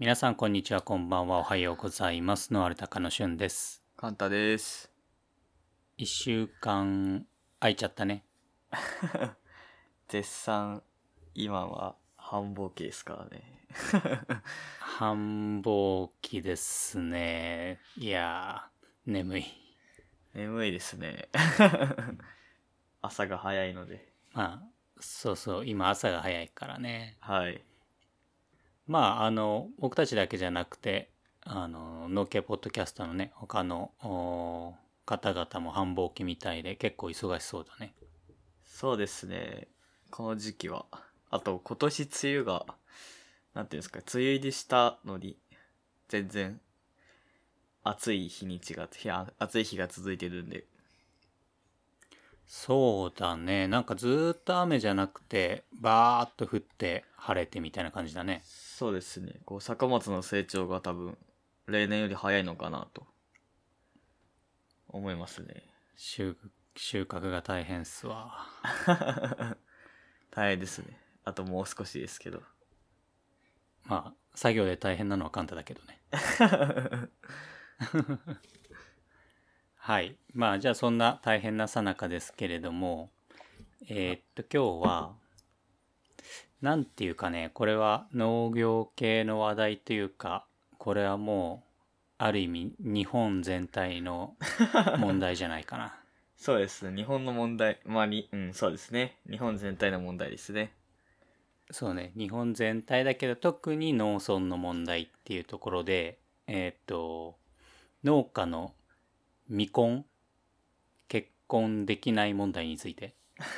[0.00, 4.90] 皆さんこんにちはこんばんはおはようございますノアルタカのしゅんですカンタです。
[5.98, 7.26] 一週間
[7.60, 8.24] 空いちゃったね
[10.08, 10.82] 絶賛、
[11.34, 13.66] 今は繁忙期ですからね。
[14.80, 19.44] 繁忙期ですねいやー眠い
[20.32, 21.28] 眠いですね。
[23.02, 24.14] 朝が早いので。
[24.32, 27.62] まあそうそう今朝が早いからねはい。
[28.90, 31.10] まああの僕たちだけじゃなくて
[31.42, 34.74] あの農系ポッドキャスターのね他のお
[35.06, 37.94] 方々も繁忙期みたいで結構忙しそうだね
[38.80, 39.68] そうですね。
[40.10, 40.86] この時期は。
[41.28, 42.64] あと、今年梅雨が、
[43.52, 45.36] なんていうんですか、梅雨入りしたのに、
[46.08, 46.58] 全然、
[47.84, 48.88] 暑い日にちが、
[49.38, 50.64] 暑い日が続いてるんで。
[52.46, 58.42] そうだねなんかずーっと雨じゃなくてバーッと降って晴れてみたいな感じだね
[58.80, 59.42] そうですね。
[59.44, 61.18] こう、作物の成長が多分、
[61.66, 63.06] 例年より早いのかなと、
[64.88, 65.66] 思いますね。
[65.96, 66.34] 収
[66.76, 68.46] 収穫が大変っすわ
[70.32, 70.98] 大変ですね。
[71.24, 72.42] あともう少しですけど。
[73.84, 76.00] まあ作業で大変なのはカンタだけどね
[79.76, 83.10] はいまあじゃあそんな大変なさなかですけれども
[83.88, 85.19] えーっと今日は
[86.62, 90.46] なんていうかねこれは農業系の話題というか
[90.78, 91.70] これはもう
[92.18, 94.36] ある意味日本全体の
[94.98, 95.96] 問題じゃないかな
[96.36, 96.96] そうですね。
[96.96, 97.80] 日本の問題。
[97.84, 99.18] まあに、うん、そうですね。
[99.28, 100.72] 日本全体の問題ですね。
[101.70, 107.38] そうね日本全体だけど特に農村の問題っていうところでえーっと
[108.02, 108.74] 農家の
[109.48, 110.04] 未婚
[111.08, 113.14] 結婚できない問題について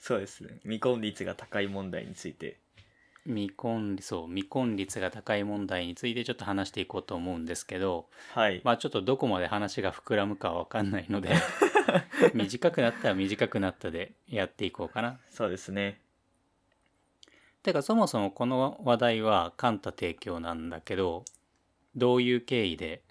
[0.00, 0.58] そうですね。
[0.62, 2.58] 未婚率が高い問題について。
[3.26, 8.62] 未婚そう未婚率が高い問題についてちょっと話していこうと思うんですけどはい。
[8.64, 11.34] まあちょっとどこまで話が膨らむかは分かんないので
[12.32, 15.20] 短くなったら短くなったでやっていこうかな。
[15.28, 16.00] そうですね。
[17.62, 21.26] てかそもそもこの話題はカンタ提供なんだけど
[21.94, 23.02] どういう経緯で？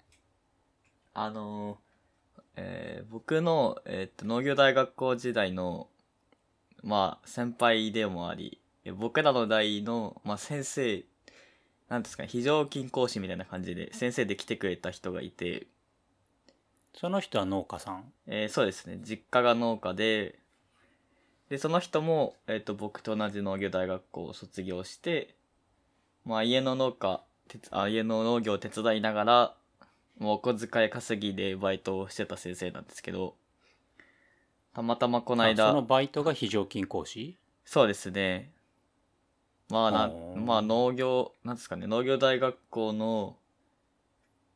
[1.14, 5.88] あのーえー僕の、えーっと、農業大学校時代の、
[6.82, 11.04] まあ、先輩でもあり、え僕らの代の、まあ、先生、
[11.88, 15.66] なんですかね、非常勤講師みたいな感じで、先生で来てくれた人がいて、
[16.94, 18.12] その人は農家さん？
[18.26, 20.38] えーそうですね、実家が農家で、
[21.48, 25.34] で、その人も、えっ、と、僕と同じ農業大学校を卒業して、
[26.24, 29.54] まあ、家の農家、てつあ家の農業を手伝いながら、
[30.18, 33.34] もうお小遣い稼ぎでバイトをしてた先生なんですけど、
[34.74, 37.36] たまたまこのあ間、そのバイトが非常勤講師？
[37.64, 38.50] そうですね。
[39.68, 43.36] まあなまあ農業、なんですかね、農業大学校の、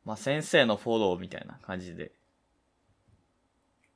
[0.05, 2.11] まあ先生のフォローみたいな感じで、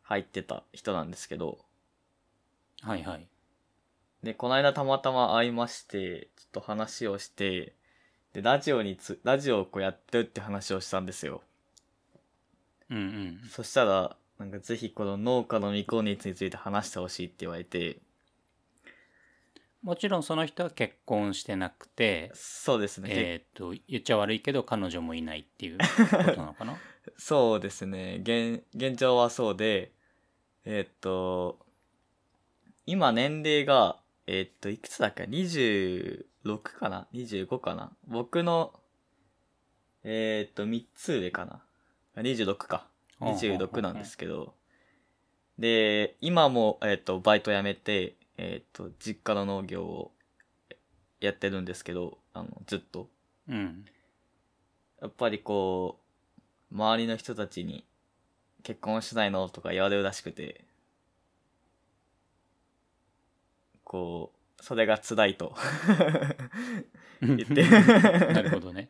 [0.03, 1.59] 入ってた人なんですけど、
[2.81, 3.27] はいはい。
[4.23, 7.73] で、この間たまたま会いまして、ちょっと話をして、
[8.33, 11.41] で、ラジオにつ、ラジオをこうやってるって話をしたんですよ。
[12.89, 13.49] うんうん。
[13.49, 17.99] そしたら、なんかぜひこの農家の未婚率について話してほしいって言われて、
[19.83, 23.09] もちろんその人は結婚してなくてそうですね。
[23.11, 25.85] えーっと言っちゃ悪いけど彼女もいないっていう こ
[26.31, 26.77] となのかな？
[27.17, 28.19] そうですね。
[28.21, 29.91] 現、現状はそうで、
[30.65, 31.65] えーっと、
[32.85, 36.25] 今年齢が、えーっと、いくつだっけ ?26
[36.61, 37.91] かな ?25 かな？
[38.07, 38.79] 僕の、
[40.03, 41.63] えーっと、3つ上かな
[42.21, 42.88] ?26 か。
[43.19, 44.53] 26なんですけど、
[45.57, 50.11] で、今も、えーっと、バイト辞めて、えーっと、実家の農業を
[51.19, 53.09] やってるんですけど、あの、ずっと。
[53.49, 53.85] うん。
[55.01, 55.99] やっぱりこ
[56.71, 57.85] う、周りの人たちに、
[58.63, 59.49] 結婚しないの？
[59.49, 60.65] とか言われるらしくて、
[63.83, 65.55] こう、それが辛いと。
[67.21, 67.63] 言って。
[68.33, 68.89] なるほどね。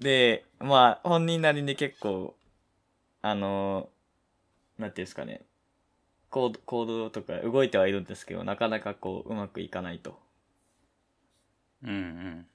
[0.00, 2.34] で、まあ、本人なりに結構、
[3.20, 3.90] あの、
[4.78, 5.42] なんていうんですかね、
[6.30, 10.18] 行動行動とか動いてはいるんですけど、なかなかこう、うまくいかないと。
[11.82, 12.46] うんうん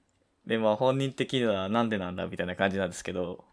[0.46, 3.44] で、まあ、本人的にはなんでなんだみたいな感じなんですけど、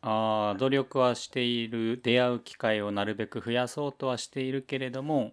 [0.00, 5.32] ああ努力はしている出会う機会をなるべく増やそうとはしているけれども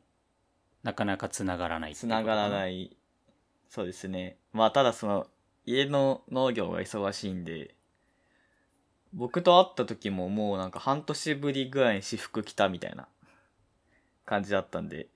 [0.83, 2.97] なかなかつながらないつながらいない。
[3.69, 4.37] そうですね。
[4.53, 5.27] まあ、ただその、
[5.65, 7.75] 家の農業が忙しいんで、
[9.13, 13.07] 僕と会った時ももうなんか半年ぶりぐらいに私服着たみたいな
[14.25, 15.07] 感じだったんで、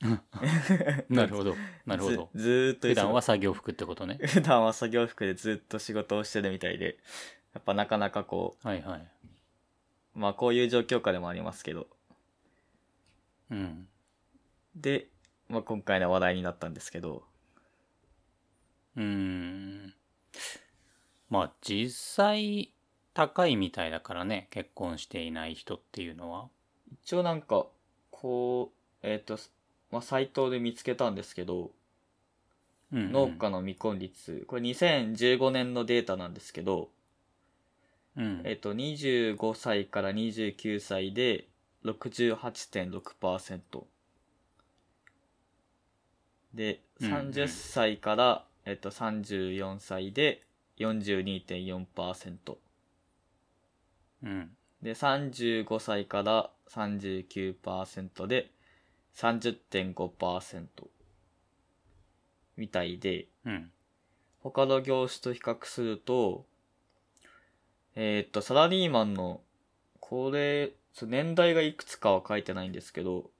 [1.08, 1.54] なるほど。
[1.86, 2.30] なるほど。
[2.34, 4.18] ずずーっと普段は忙作業服ってことね。
[4.26, 6.98] 普段は作業服でずっと仕事をしてるみたいで
[7.54, 9.00] やっぱなかなかこはいはい。
[9.00, 9.08] う
[10.18, 11.86] まあこういう状況下でもありますけど。
[13.50, 13.88] うん。
[14.74, 15.08] で、
[15.48, 17.24] まあ、今回の話題になったんですけど
[18.96, 19.94] うーん。
[21.28, 22.72] まあ実際
[23.14, 26.48] 高いみたいだからね結婚していない人っていうのは。
[27.02, 27.66] 一応なんか
[28.10, 28.76] こう
[29.06, 29.38] えっ、と、
[29.90, 31.70] まあ、サイトで見つけたんですけど
[32.92, 33.12] うんうん。
[33.12, 34.44] 農家の未婚率。
[34.46, 36.90] これ2015年のデータなんですけど、
[38.16, 38.42] うん。
[38.44, 41.48] えっ、と25歳から29歳で
[41.84, 43.60] 68.6%
[46.54, 47.12] でうんうん。
[47.12, 50.42] 30歳から、えっと34歳で
[50.78, 52.56] 42.4%
[54.24, 54.50] うん。
[54.82, 58.50] で35歳から39%で
[59.14, 60.66] 30.5%
[62.56, 63.28] みたいで。
[63.44, 63.70] うん。
[64.40, 66.46] 他の業種と比較すると
[67.96, 69.40] えーっとサラリーマンの
[70.00, 70.72] これ
[71.02, 73.30] 年代がいくつかは書いてないんですけど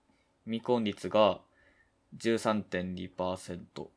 [0.45, 1.39] 未婚率が
[2.17, 3.87] 13.2%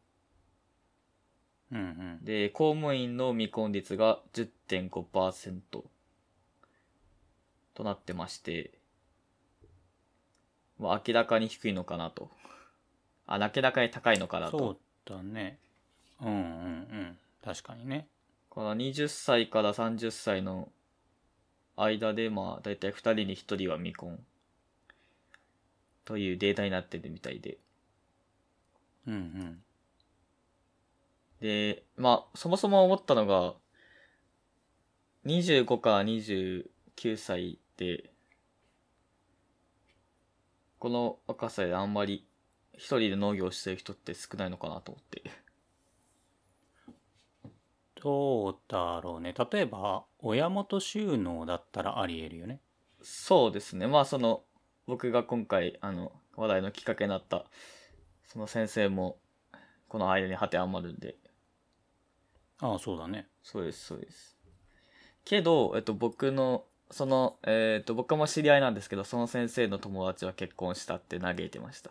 [1.73, 1.83] うんう
[2.23, 2.25] ん。
[2.25, 5.61] で公務員の未婚率が10.5%
[7.75, 8.73] となってまして、
[10.79, 12.31] まあ、明らかに低いのかなと。
[13.27, 14.59] あ明らかに高いのかなと。
[14.59, 15.59] そうだね。
[16.21, 17.19] うんうんうん。
[17.45, 18.07] 確かにね。
[18.49, 20.69] この20歳から30歳の
[21.77, 24.19] 間でまあ大体2人に1人は未婚。
[26.05, 27.59] というデータになってるみたいで。
[29.07, 29.63] うんうん
[31.41, 33.55] でまあそもそも思ったのが
[35.27, 36.65] 25から29
[37.17, 38.13] 歳で
[40.79, 42.27] この若さであんまり
[42.75, 45.23] 一人で農業してる人って少ないのかなと思って。
[48.03, 49.35] どうだろうね。
[49.53, 52.61] 例えば親元収納だったらありえるよね。
[53.03, 53.87] そうですね。
[53.87, 54.43] まあその
[54.87, 57.45] 僕が今回あの話題のきっかけになった
[58.27, 59.19] その先生も
[59.89, 61.17] この間に当てはまるんで
[62.61, 63.27] ああそうだね。
[63.43, 64.37] そうですそうです。
[65.25, 71.91] けど、えっと、僕のそのえっと僕も知り合いなんですけどその先生の友達は結婚したって嘆いてました。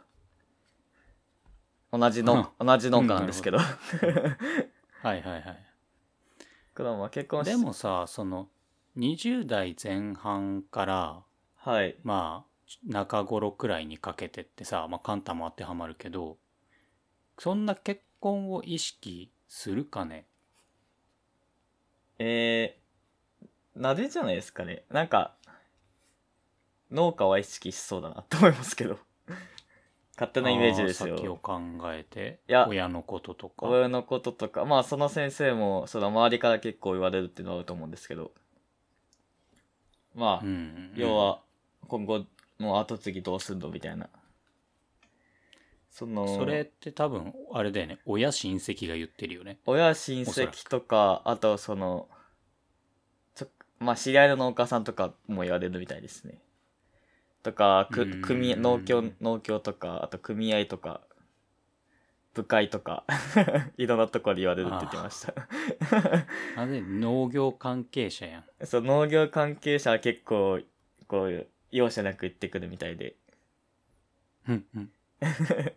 [1.92, 3.58] 同じの同じ農家なんですけど。
[3.64, 5.66] はいはいはい。
[6.76, 8.50] けどまあ結婚しでもさその
[8.98, 11.24] 20代前半から
[11.56, 11.98] はい。
[12.04, 12.50] まあ
[12.86, 16.38] 中頃くらいにかけてってさ、まあ、カンタも当てはまるけど
[17.40, 20.29] そんな結婚を意識するかね？
[22.20, 24.84] えー、なぜじゃないですかね。
[24.90, 25.34] なんか
[26.92, 29.00] 農家は意識しそうだなと思いますけど。
[30.16, 31.62] 勝手なイメージですああ先をよ考
[31.94, 33.68] えていや親のこととか。
[33.68, 34.66] 親のこととか。
[34.66, 38.32] まあその先生もその周りから結構言われるっていうのはあると思うんですけど。
[40.14, 40.94] まあ、うんうん。
[40.96, 41.42] 要は
[41.88, 42.26] 今後
[42.60, 44.10] の後継ぎどうすんのみたいな
[45.90, 48.00] そのそれって多分あれだよね。
[48.06, 49.58] 親親戚が言ってるよね。
[49.66, 52.08] 親親戚とかあとその
[53.36, 53.48] ちょ
[53.80, 56.42] まあ知り合いの農家さんとかも言われるみたいですね。
[57.44, 58.22] とかくうん。
[58.22, 61.02] 組農協農協とかあと組合とか
[62.34, 63.06] 部会とか
[63.78, 65.34] いろんなところで言われるって言ってました。
[66.56, 68.66] あれ農業関係者やん。
[68.66, 70.62] そう農業関係者は結構
[71.08, 73.16] こう容赦なく言ってくるみたいで。
[74.48, 74.92] うんうん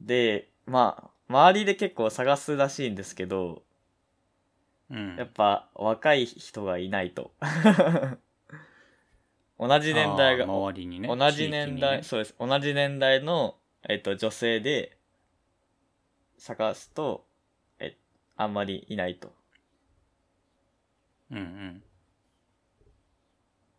[0.00, 3.62] でまあ周りで結構探すらしいんですけど
[4.90, 5.16] うん。
[5.16, 7.34] やっぱ若い人がいないと。
[9.58, 12.02] 同じ年代が周りにね同じ年代、ね。
[12.02, 12.34] そうです。
[12.38, 13.56] 同じ年代の、
[13.88, 14.98] えっと、女性で
[16.38, 17.26] 探すと
[17.78, 17.96] え
[18.36, 19.32] あんまりいないと。
[21.30, 21.82] うんうん。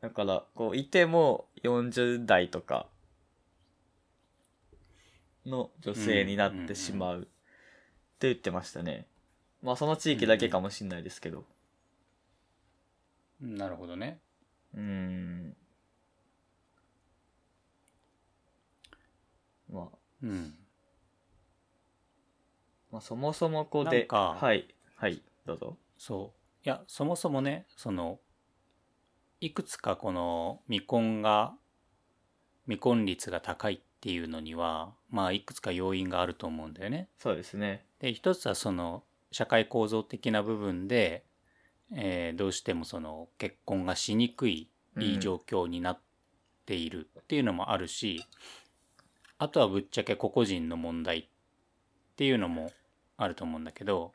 [0.02, 2.88] だからこういても40代とか
[5.46, 7.22] の女性になってしまう。
[7.22, 7.24] っ
[8.18, 9.08] て言ってましたね。
[9.62, 11.46] まあその地域だけかもしんないですけど。
[13.42, 14.20] なるほどね。
[14.74, 15.56] うーん。
[19.72, 19.98] まあ。
[20.24, 20.56] うん。
[22.92, 25.78] まあ、そもそもこうではいはいどうぞ。
[25.98, 26.66] そう。
[26.66, 28.20] いやそもそもねその
[29.42, 31.54] いくつかこの未婚が
[32.66, 37.10] 未婚率が高いっていうのにはまあいくつか要因があると思うんだよね。
[37.18, 41.26] そうですねで一つはその社会構造的な部分で、
[41.92, 44.70] えーどうしてもその結婚がしにくい
[45.00, 46.00] いい状況になっ
[46.68, 48.24] ているっていうのもあるし、
[49.40, 51.26] あとはぶっちゃけ個々人の問題っ
[52.16, 52.72] ていうのも
[53.18, 54.14] あると思うんだけど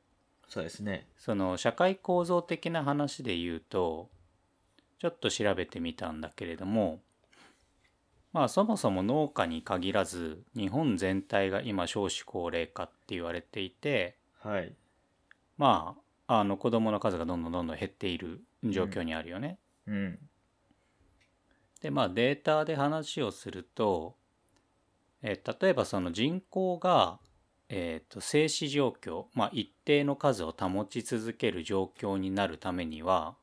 [0.49, 1.09] そうですね。
[1.19, 4.09] その社会構造的な話で言うと
[5.01, 7.01] ちょっと調べてみたんだけれども
[8.33, 14.73] まあそもそも農家に限らず日本全体が今少子高齢化って言われていてはい。
[15.59, 15.97] ま
[16.27, 19.59] ああの子供の数がどんどんどんどん減っている状況にあるよね。
[19.87, 20.19] うん。
[21.81, 24.17] でまあデータで話をすると、
[25.23, 27.19] えー例えばその人口が、
[27.69, 33.35] えーと静止状況、まあ、一定の数を保ち続ける状況になるためには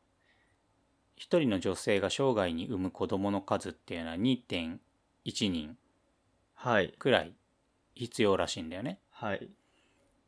[1.18, 4.80] 一人の女性が生涯に産む子供の数っていうのは2.1
[5.50, 5.78] 人
[6.54, 6.94] はい。
[6.98, 7.34] くらい
[7.96, 9.00] 必要らしいんだよね。
[9.10, 9.50] はい。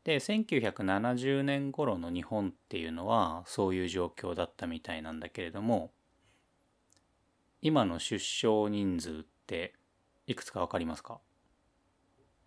[0.03, 5.91] で1970年頃の日本っていうのはそういう状況だったみたいなんだけれども
[7.61, 9.13] 今の出生人数っ
[9.45, 9.75] て
[10.25, 11.19] いくつか分かりますか？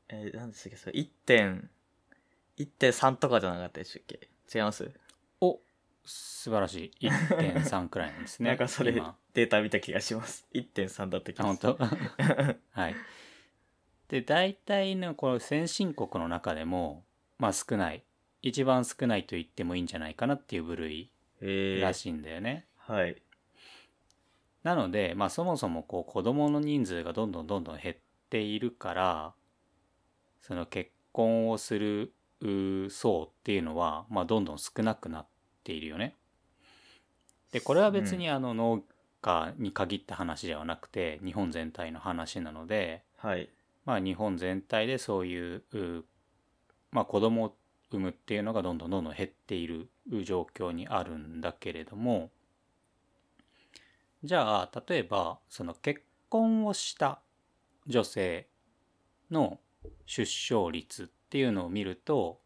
[0.09, 1.71] えー、なんですっけ、それ、1点、
[2.59, 4.29] 1.3とかじゃなかったでしたっけ？
[4.53, 4.91] 違います、
[5.41, 5.61] お
[6.05, 7.07] 素晴らしい。
[7.09, 8.49] 1.3くらいなんですね。
[8.51, 10.47] なんかそれ今、データ見た気がします。
[10.55, 11.67] 1.3だった気あが本す。
[11.67, 11.77] る。
[11.79, 12.57] 当？
[12.81, 12.95] はい。
[14.09, 17.05] で大体のこの先進国の中でも
[17.39, 18.05] まあ少ない。
[18.43, 23.21] 一番少ないと言ってもいいんじゃないかなっていう部類えー、らしいんだよね、はい。
[24.63, 27.97] なので、まあ、そもそもこう子供の人数がどんどんどんどん減っ
[28.31, 29.35] ているから
[30.41, 35.27] その結婚をするう層っていうのは、まあ、どんどん少なくなっ
[35.63, 36.17] ているよね。
[37.53, 38.83] でこれは別にあの農
[39.21, 43.49] 家に限った話ではなくて日本全体の話なので、はい。
[43.85, 46.05] まあ、日本全体でそういうう
[46.93, 47.57] まあ、子供を
[47.91, 49.89] 産むっていうのがどんどんどんどん減っている
[50.25, 52.31] 状況にあるんだけれども
[54.23, 57.21] じゃあ例えばその結婚をした
[57.87, 58.47] 女性
[59.31, 59.59] の
[60.07, 62.39] 出生率っていうのを見ると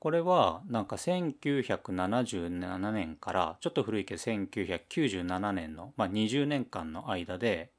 [0.00, 7.70] これはなんか1977年からちょっと古いけど1997年の、まあ、20年間の間で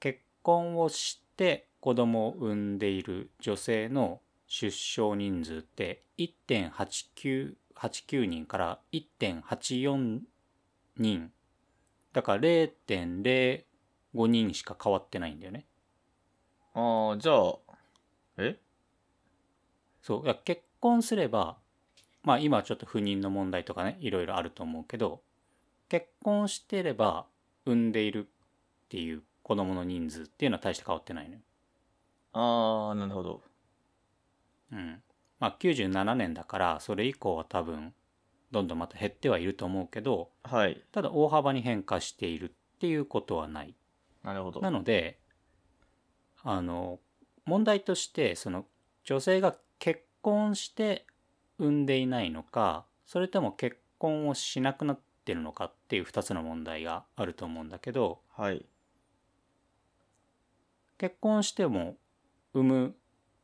[0.00, 7.54] 結婚をして子供を産んでいる女性の出生人数って1.89
[8.24, 10.20] 人から1.84
[10.96, 11.30] 人。
[12.12, 15.66] だから0.05人しか変わってないんだよね。
[16.74, 17.56] ああ、じゃあ、
[20.04, 21.56] そういや結婚すれば
[22.22, 25.22] まあ今はちょっと不妊の問題とかねいろいろあると思うけど
[25.88, 27.24] 結婚してれば
[27.64, 28.28] 産んでいるっ
[28.90, 31.40] ていう子供の人数っていうのは大して変わってないのよ
[32.34, 33.42] ああ、なるほど。
[34.72, 35.02] うん。
[35.38, 37.94] まあ97年だからそれ以降は多分
[38.50, 40.82] どんどんまた減ってはいると思うけどはい。
[40.92, 43.74] ただ大幅に変化しているっていうことはない。
[44.22, 44.60] なるほど。
[44.60, 45.18] なので
[46.42, 46.98] あの
[47.46, 48.66] 問題としてその
[49.04, 51.06] 女性が結婚して
[51.58, 58.64] 産んでいないのかそれとも結婚をしなくなってるのかっていう2つの問題があると思うんだけどはい。
[60.98, 61.96] 結婚しても
[62.54, 62.94] 産む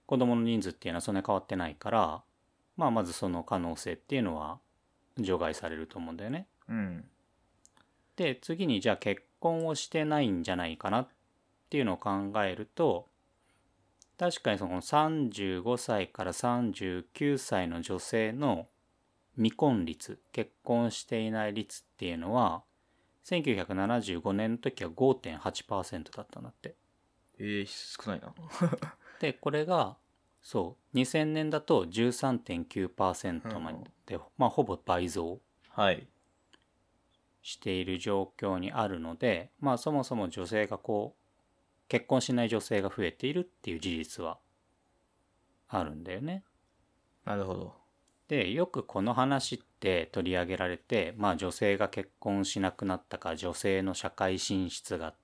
[0.06, 2.22] 子供の人数っていうのはそんなに変わってないから、
[2.76, 4.58] まあ、まずその可能性っていうのは
[5.18, 6.46] 除外されると思うんだよね。
[6.68, 7.04] うん。
[8.16, 11.08] で次にじゃあ結婚をしてないんじゃないかなっ
[11.70, 13.09] ていうのを考えると
[14.20, 18.68] 確かにその35歳から39歳の女性の
[19.36, 22.62] 未婚率結婚していない率っていうのは
[23.24, 26.74] 1975年の時は5.8%だったんだって。
[27.38, 28.34] えー、少ないな。
[29.20, 29.96] でこれが
[30.42, 33.72] そう2000年だと13.9%ま
[34.04, 36.06] で、まあほぼ倍増はい。
[37.40, 41.19] している状況にあるのでまあそもそも女性がこう
[41.90, 44.38] 結婚しない女性が増えているっていう事実は
[45.68, 46.44] あるんだよね。
[47.24, 47.74] なるほど。
[48.28, 55.14] でよくこの話って取り上げられてまあ女性が結婚しなくなったから女性の社会進出がっ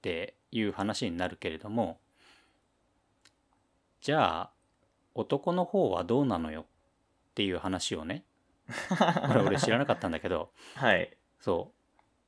[0.00, 2.00] ていう話になるけれども
[4.00, 4.50] じゃあ
[5.14, 6.64] 男の方はどうなのよっ
[7.34, 8.24] ていう話をね
[9.28, 11.14] これ俺知らなかったんだけど はい。
[11.38, 11.72] そ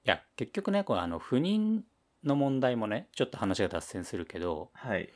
[0.04, 1.80] ういや結局ねこれあの不妊
[2.26, 5.08] の問題もねちょっと話が脱線するけどはい。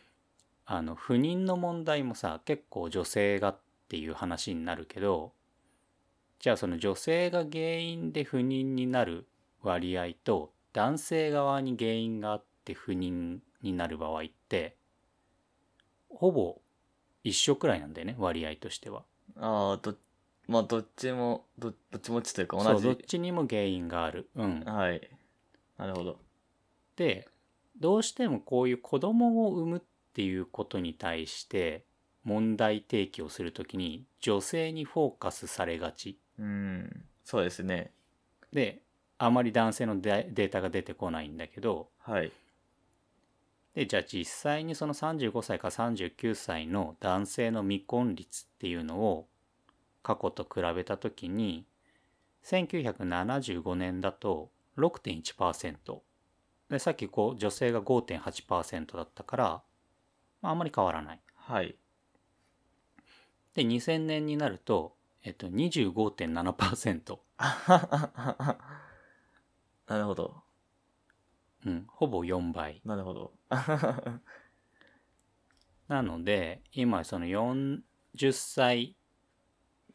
[0.67, 5.33] あの不妊の問題もさ結構女性がっていう話になるけど
[6.38, 9.26] じゃあその女性が原因で不妊になる
[9.62, 14.76] 割合と男性側に原因があって不妊になる場合って
[16.09, 16.61] ほぼ
[17.25, 19.05] 一緒くらいなんだよね割合としては。
[19.37, 19.95] ああ、ど、
[20.49, 22.69] まあ、どっちも、ど、どっちもちというか同じ。
[22.69, 24.29] そうどっちにも原因がある。
[24.35, 25.00] うん、はい。
[25.79, 26.19] なるほど。
[27.00, 27.26] で
[27.80, 29.80] どうしてもこういう子供を産むっ
[30.12, 31.87] ていうことに対して
[32.25, 37.04] 問題提起をするときに女性にフォーカスされがちうん。
[37.25, 37.92] そうですね。
[38.52, 38.83] で
[39.16, 42.30] あまり男性のデデータが出てこないんだけどはい。
[43.75, 49.26] でじゃあ実際にその35歳から39歳の男性の未婚率っていうのを
[50.02, 51.64] 過去と比べた時に
[52.45, 56.00] 1975年だと6.1%
[56.71, 59.62] でさっきこう女性が5.8%だったから、
[60.41, 61.75] まあ、あんまり変わらないはい。
[63.55, 67.19] で2000年になると、えっと、25.7%、
[69.89, 70.43] なるほど。
[71.67, 73.33] うん、ほぼ4倍なるほど。
[75.89, 77.83] なので今その40
[78.33, 78.97] 歳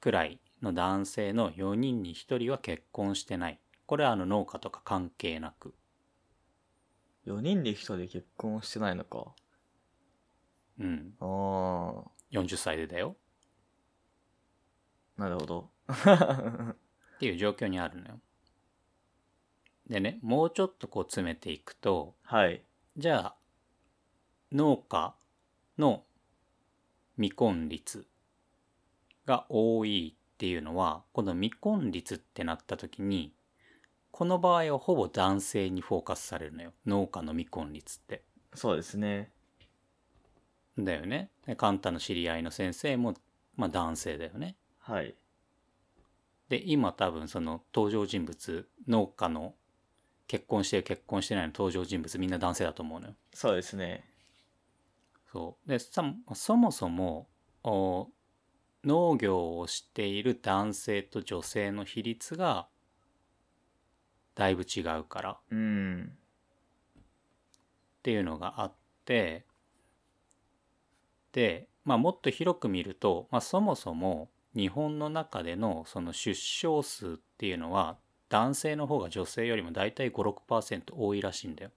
[0.02, 5.74] くらいの男性の4人に1人は結婚してないこれはあの農家とか関係なく
[7.26, 9.34] 4人で1人で結婚してないのか。
[10.80, 12.16] うんああ。
[12.32, 13.16] 40歳でだよ
[15.18, 15.70] なるほど。
[15.88, 18.20] っていう状況にあるのよ
[19.88, 22.62] でねもうちょっとこう詰めていくとはい。
[22.98, 23.36] じゃあ
[24.52, 25.16] 農家
[25.78, 26.04] の
[27.18, 28.06] 未婚率
[29.26, 33.34] が多いっていうのはこの未婚率ってなった時に
[34.16, 38.24] この場合はほぼ男性にフォーカスされるのよ農家の未婚率って。
[38.54, 39.30] そうですね。
[40.80, 41.32] だよね。
[41.46, 43.14] でカンタの知り合いの先生も、
[43.58, 44.56] まあ、男性だよね。
[44.80, 45.16] はい。
[46.48, 49.54] で今多分その登場人物農家の
[50.28, 53.16] 結婚してる結婚してないの登場人物みんな男性だと思うのよ。
[53.34, 54.06] そうですね。
[55.30, 57.28] そうでさそもそも
[57.66, 58.08] お
[58.86, 62.70] 農業をしている男性と女性の比率が
[64.36, 66.18] だいぶ違うからっうん。
[68.04, 68.72] ていうのがあっ
[69.06, 69.46] て
[71.32, 77.98] で、まあ、もっと広く見ると、まあ、そもそも日本の中でのその出生数っていうのは
[78.30, 81.72] 男性の方が女性よりもだいたい56%多いらしいんだよ。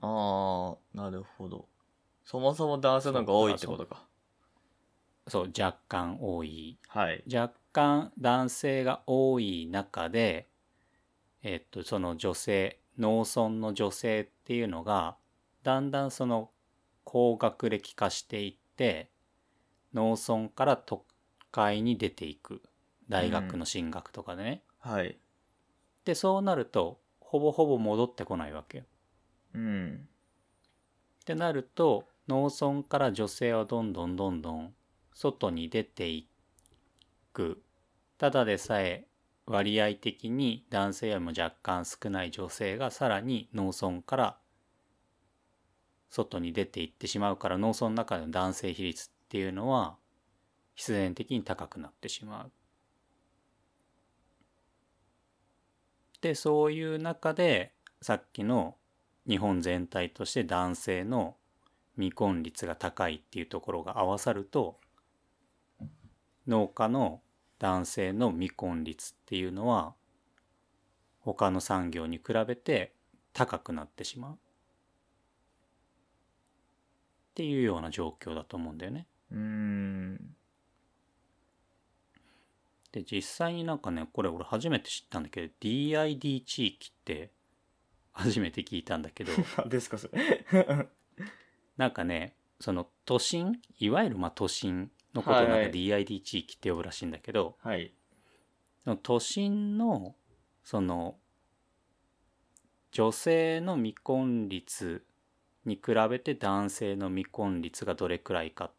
[0.00, 1.66] ああ、なるほど。
[2.24, 4.04] そもそも男性の方が多いってことか。
[5.28, 7.22] そう若干多いはい。
[7.32, 10.48] 若干男性が多い中で、
[11.42, 15.16] えっと、その女性農村の女性っていうのが
[15.62, 16.50] だんだんその
[17.04, 19.10] 高学歴化していって
[19.94, 21.04] 農村から都
[21.50, 22.62] 会に出ていく
[23.08, 25.18] 大学の進学とかでね、はい。
[26.04, 28.84] でそうなるとほぼほぼ戻ってこないわけよ。
[29.54, 30.08] うん。
[31.22, 34.74] ってなると農村から女性はどんどんどんどん
[35.12, 36.28] 外に出てい
[37.32, 37.62] く
[38.18, 39.06] ただでさえ
[39.46, 44.38] 割合的に男性よりも若干少ない女性がさらに農村から
[46.08, 49.96] 外に出ていってしまうから農村の中での男性比率っていうのは
[50.74, 52.52] 必然的に高くなってしまう。
[56.20, 58.76] でそういう中でさっきの
[59.28, 61.36] 日本全体として男性の
[61.96, 64.78] 未婚率が高いっていうところが合わさると
[66.46, 67.22] 農家の
[67.62, 69.94] 男性の未婚率っていうのは
[71.20, 72.92] 他の産業に比べて
[73.32, 74.36] 高くなってしまうっ
[77.34, 79.06] ていうような状況だと思うんだよね。
[79.30, 80.34] うーん。
[82.90, 87.30] で実際になんかねこれ俺初めて知ったんだけど DID 地域って
[88.10, 90.88] 初めて聞いたんだけど何 ですかそれ。
[91.76, 97.94] なんかねその都心いわゆるまあ都心のことをなんか DID 地域って呼ぶらしいんだけど、はい。
[99.02, 100.14] 都心の
[100.64, 101.16] その
[102.90, 105.04] 女性の未婚率
[105.64, 108.72] に比べて男性の未婚率がどれくらいかっ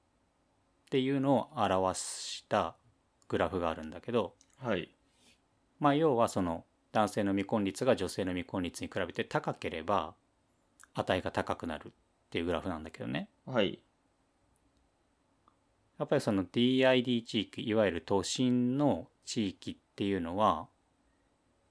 [0.89, 2.76] ていうのを表した
[3.28, 4.89] グラフがあるんだけどはい。
[5.80, 10.13] まあ要はその男性の未婚率が女性の未婚率に比べて高ければ
[10.93, 11.91] 値が高くなるっ
[12.30, 13.80] ていうグラフなんだけどねはい。
[16.04, 20.68] やっぱりその DID 地域いわゆる都心の地域っていうのは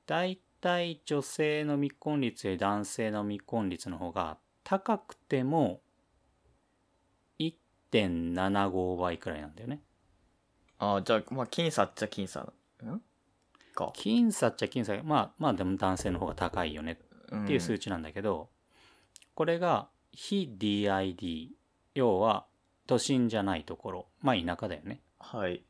[0.06, 5.80] だいたい女性の未婚率より男性の未婚率の方が高くても
[7.38, 9.80] 1.75倍くらいなんだよね。
[10.78, 12.40] ああ、じゃあ、まあ、僅差っちゃ僅差。
[12.40, 13.00] ん？
[13.74, 13.92] か。
[13.94, 16.96] 僅差っちゃ僅差まあまあでも男性の方が高いよねっ
[17.36, 18.50] っていう数値なんだけど、
[19.34, 21.48] これが非 DID
[21.94, 22.46] 要は
[22.92, 25.00] 都心じゃないところまあ田舎だよね。
[25.18, 25.62] はい。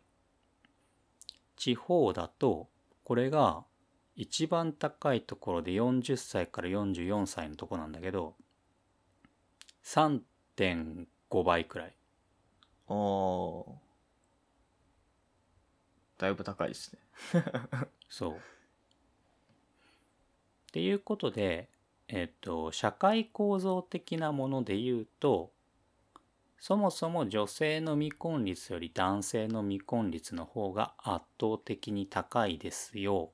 [1.54, 2.68] 地方だと
[3.04, 3.62] これが
[4.16, 8.34] 一番高いところで40歳から44歳のとこなんだけど
[9.84, 11.94] 3.5倍くらい
[12.88, 13.66] おー
[16.18, 17.44] だいぶ高いですね。
[18.08, 18.32] そう。
[18.32, 18.36] っ
[20.72, 21.68] ていうことで、
[22.08, 25.52] えっと、社会構造的なもので言うと、
[26.62, 33.32] そもそも女性の未婚率より男性の未婚率の方が圧倒的に高いですよ。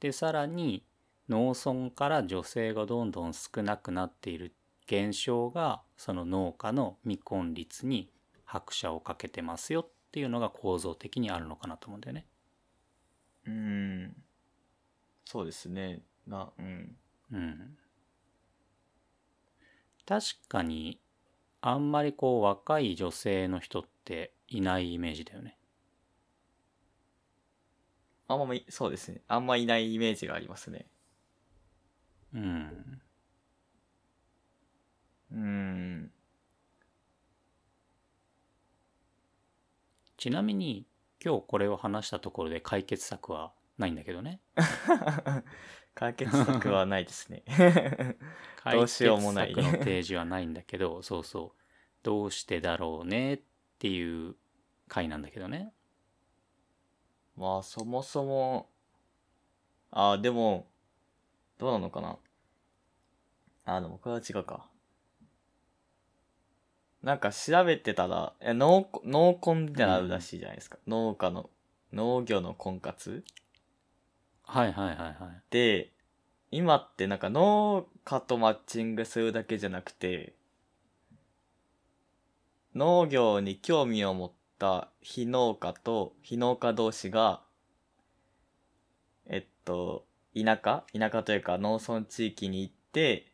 [0.00, 0.86] で、さらに
[1.28, 4.54] 農村から女性がどんどん少なくなっている
[4.86, 8.10] 現象がその農家の未婚率に
[8.46, 12.26] 拍車をかけてますよっていうのが構造的にあるのかなと思うんだよね。
[13.46, 13.52] うー
[14.06, 14.16] ん。
[15.26, 16.00] そうですね。
[16.26, 16.96] な、うん。
[17.32, 17.76] うん。
[20.06, 21.00] 確かに
[21.66, 25.56] あんまりこう若い女性の人っていないイメージだよね。
[28.28, 29.22] あんまい、そうですね。
[29.28, 30.84] あんまいないイメージがありますね。
[32.34, 33.00] うん。
[35.32, 36.10] うーん。
[40.18, 40.86] ちなみに
[41.24, 44.42] 今日これを話したところで解決策はないんだけどね。
[45.94, 47.42] 解決策はないですね。
[48.56, 51.60] 解どうしようもない決策の提示はないんだけど、そうそう。
[52.02, 53.40] どうしてだろうねっ
[53.78, 54.36] ていう
[54.88, 55.72] 回なんだけどね。
[57.36, 58.68] まあ、そもそも、
[59.90, 60.66] あ、でも、
[61.58, 62.18] どうなのかな。
[63.64, 64.68] あ、でもこれは違うか。
[67.02, 70.78] なんか調べてたら、え農、農婚ってなるらしいじゃないですか。
[70.86, 71.50] 農家の、
[71.92, 73.24] 農業の婚活
[74.44, 75.42] はいはいはいはい。
[75.50, 75.90] で、
[76.50, 80.34] 今ってなんか農家とマッチングするだけじゃなくて、
[82.74, 87.42] 農業に興味を持った非農家と非農家同士が、
[89.26, 90.04] えっと、
[90.34, 93.32] 田舎田舎というか農村地域に行って、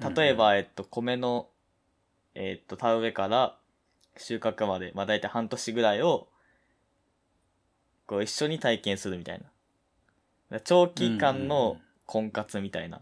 [0.00, 1.48] た例え、ば、えっと、米の、
[2.34, 3.58] えっと、田植えから
[4.16, 6.28] 収穫まで、まあ大体半年ぐらいを、
[8.06, 9.42] こう一緒に体験するみたい
[10.50, 10.60] な。
[10.60, 13.00] 長期間のん婚活みたいな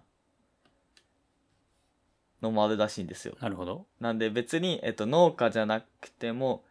[2.43, 3.37] のもあるらしいんですよ。
[3.41, 3.87] なるほど。
[4.01, 6.65] なんで別に、えっと、農家じゃなくても、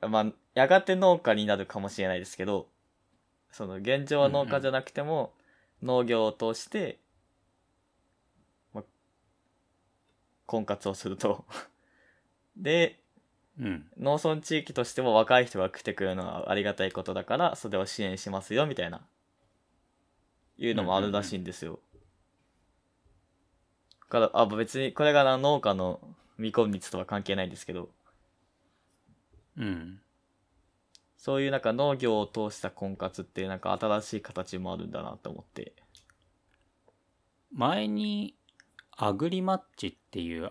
[0.00, 2.68] まあ、やがて農家になるかもしれないですけど、
[3.52, 5.34] その現状は農家じゃなくても、
[5.82, 6.98] 農業を通して、
[8.72, 8.84] まあ、
[10.46, 11.44] 婚活をすると。
[12.56, 12.99] で、
[13.60, 13.86] うん。
[13.98, 19.02] 農村地域としても若い人が来てくれるのはありがたいことだから、それを支援しますよ、みたいな、
[20.56, 21.78] いうのもあるらしいんですよ。
[24.00, 26.00] だから、あ、別に、これがな農家の
[26.36, 27.90] 未婚率とは関係ないんですけど、
[29.58, 30.00] うん。
[31.18, 35.74] そういうなんか農業を通した婚活ってなんか新しい形もあるんだなと思って。
[37.52, 38.34] 前に
[38.96, 40.50] アグリマッチっていう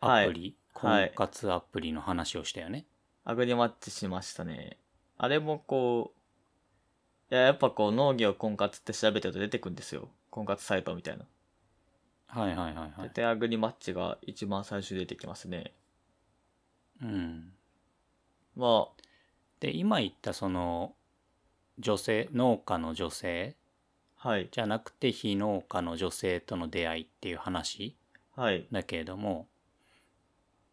[0.00, 2.84] アはいプリ、はい婚活アプリの話をしたよね。
[3.24, 4.76] アグリマッチしましたね。
[5.16, 6.12] あれもこ
[7.30, 10.10] う、いや、やっぱこう農業婚活って調べてると出てくんですよ。
[10.30, 11.24] 婚活サイトみたいな。
[12.26, 13.10] はいはいはいはい。
[13.14, 15.72] で、アグリマッチが一番最初に出てきますね。
[17.02, 17.52] うん。
[18.54, 18.88] ま
[19.60, 20.94] で今言ったその
[21.78, 23.54] 女性農家の女性
[24.18, 27.96] あ、はい、じゃなくて非農家の女性との出会いっていう話
[28.34, 29.46] はい、だけれども、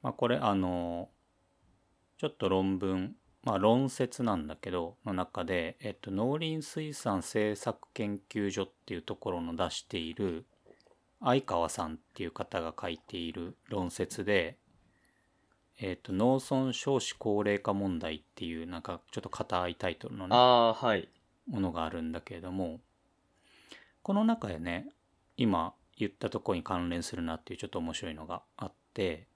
[0.04, 1.10] まあ、これあの
[2.18, 10.46] ちょっと論文まあ論説なんだけどの中で、えっと、農林水産政策研究所っていうところの出している
[11.22, 14.58] 相川さんっていう方が書いている論説で、
[15.80, 21.08] えっと、農村少子高齢化問題っていうなんかちょっと硬いタイトルのねああ、はい、
[21.50, 22.82] ものがあるんだけれども
[24.02, 24.88] この中でね
[25.38, 29.28] 今言ったところに関連するなっていうちょっと面白いのがあって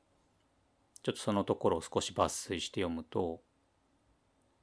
[1.04, 3.42] ちょっとそのところを少し抜粋して読むと、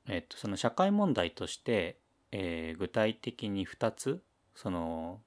[0.09, 1.99] えっと、その社会問題として、
[2.33, 4.23] えー具体的に2つ
[4.55, 5.21] その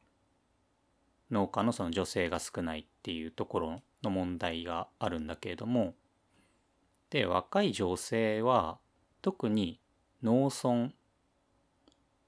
[1.32, 5.94] 農家のその女性が少ないっていうところの問題があるんだけれども
[7.10, 8.80] で若い女性は
[9.22, 9.80] 特に
[10.24, 10.92] 農村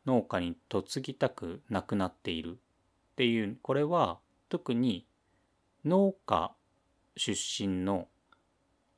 [0.05, 5.05] 農家に嫁ぎたくなくなっているっていうこれは特に
[5.85, 6.53] 農家
[7.15, 8.07] 出身の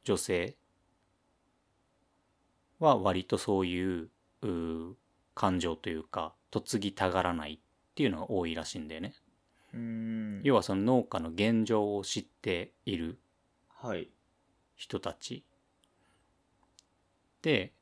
[0.03, 0.55] 女性
[2.79, 4.09] は割とそういう
[5.35, 7.59] 感情というか嫁ぎたがらないっ
[7.95, 9.13] ていうのが多いらしいんだよね。
[9.73, 13.19] うーん、要はその農家の現状を知っている
[13.69, 14.09] はい、
[14.75, 15.43] 人たち。
[17.41, 17.73] で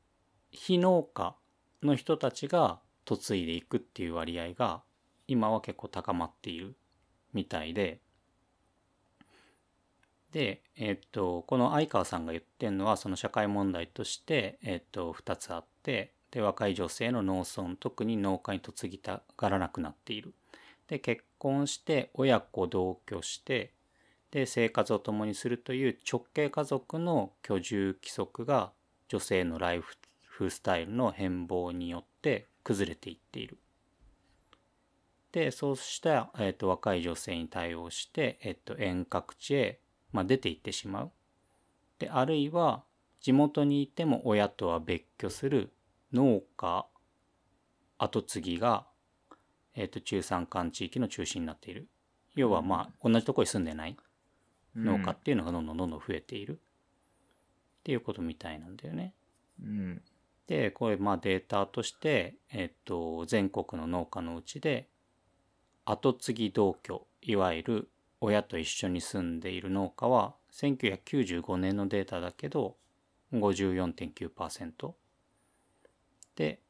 [0.50, 1.36] 非農家
[1.82, 4.82] の人たちが嫁いでいくっていう割合が
[5.28, 6.76] 今は結構高まっている
[7.32, 8.00] みたいで
[10.32, 20.32] で、えっと、この相川さんが言ってるのはその社会問題として、えっと、2つあってで若い女性の農村特に農家に嫁ぎたがらなくなっている。
[20.86, 23.72] で結婚して親子同居して
[24.30, 28.72] で生活を共にするという直系家族の居住規則が
[29.08, 33.58] 女性のライフスタイルの変貌によって崩れていっている。
[35.32, 39.80] でそうした、えーと、若い女性に対応して、えーと、遠隔地へ、
[40.12, 41.10] まあ、出て行ってしまう。
[41.98, 42.84] であるいは
[43.20, 45.72] 地元にいても親とは別居する
[46.12, 46.86] 農家
[47.98, 48.86] 跡継ぎが、
[49.74, 51.88] えーと、中山間地域の中心になっている。
[52.34, 53.96] 要はまあ同じところに住んでない
[54.74, 56.60] 農家っていうのがどんどんどんどん増えている。
[57.80, 59.14] っていうことみたいなんだよね。
[59.62, 60.02] うん、
[60.46, 64.88] でこれまあデータとして、えっと、全国の農家のうちで
[65.84, 67.88] 後継ぎ同居いわゆる
[68.20, 72.76] 親と一緒に住んでいる農家は1995年のデータだけど
[73.32, 74.92] 54.9%
[76.36, 76.60] で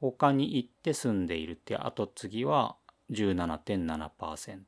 [0.00, 2.76] 他に行って住んでいるって後継ぎは
[3.10, 4.58] 17.7%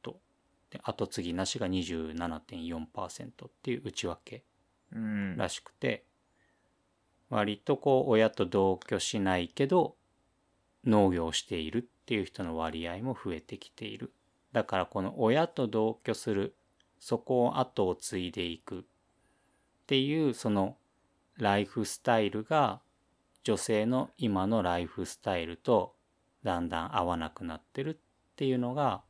[0.70, 4.42] で後継ぎなしが27.4%っていう内訳
[5.36, 6.04] らしくて、
[7.30, 9.96] 割とこう親と同居しないけど
[10.84, 14.12] 農業をしているっていう人の割合も増えてきている。
[14.52, 16.54] だからこの親と同居する
[16.98, 18.82] そこを後を継いでいくっ
[19.86, 20.76] ていうその
[21.36, 22.80] ライフスタイルが
[23.44, 25.94] 女性の今のライフスタイルと
[26.42, 29.02] だんだん合わなくなってるっていうのが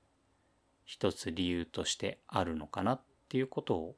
[0.84, 3.96] 一つ理由としてあるのかなっていうことを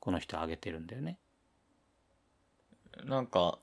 [0.00, 1.18] この人挙げてるんだよね。
[3.04, 3.58] なんか、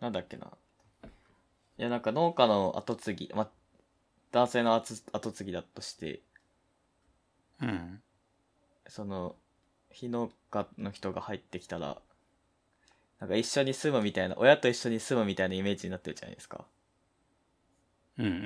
[0.00, 0.46] なんだっけな。
[1.78, 3.50] いや、なんか農家の後継ぎ、ま、
[4.32, 6.22] 男性の後継ぎだとして、
[7.60, 8.02] うん。
[8.88, 9.36] その、
[9.90, 12.02] 非農家の人が入ってきたら、
[13.20, 16.66] なんか一緒に住むみたいな、親と一緒に住むみたいなイメージになってるじゃないですか。
[18.18, 18.44] うんうんうんう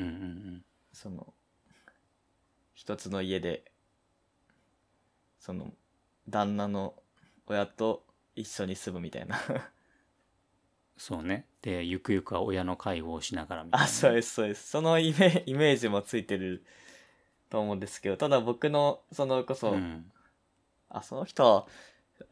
[0.59, 0.65] ん。
[0.93, 1.35] その、
[2.75, 3.65] 一つの家で、
[5.39, 5.73] その、
[6.29, 6.95] 旦那の
[7.47, 9.39] 親と一緒に住むみたいな
[10.97, 11.47] そうね。
[11.63, 14.69] でゆくゆくは親の介護をしながらみたいなあそうですそうです。
[14.69, 16.65] そのイメ イメージもついてる
[17.51, 20.11] と思うんですけどただ僕のそのこそ、うん、
[20.89, 21.67] あその人は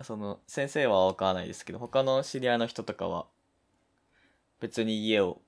[0.02, 3.26] その先生は分からないですけど他の知り合いの人とかは
[4.60, 5.40] 別に家を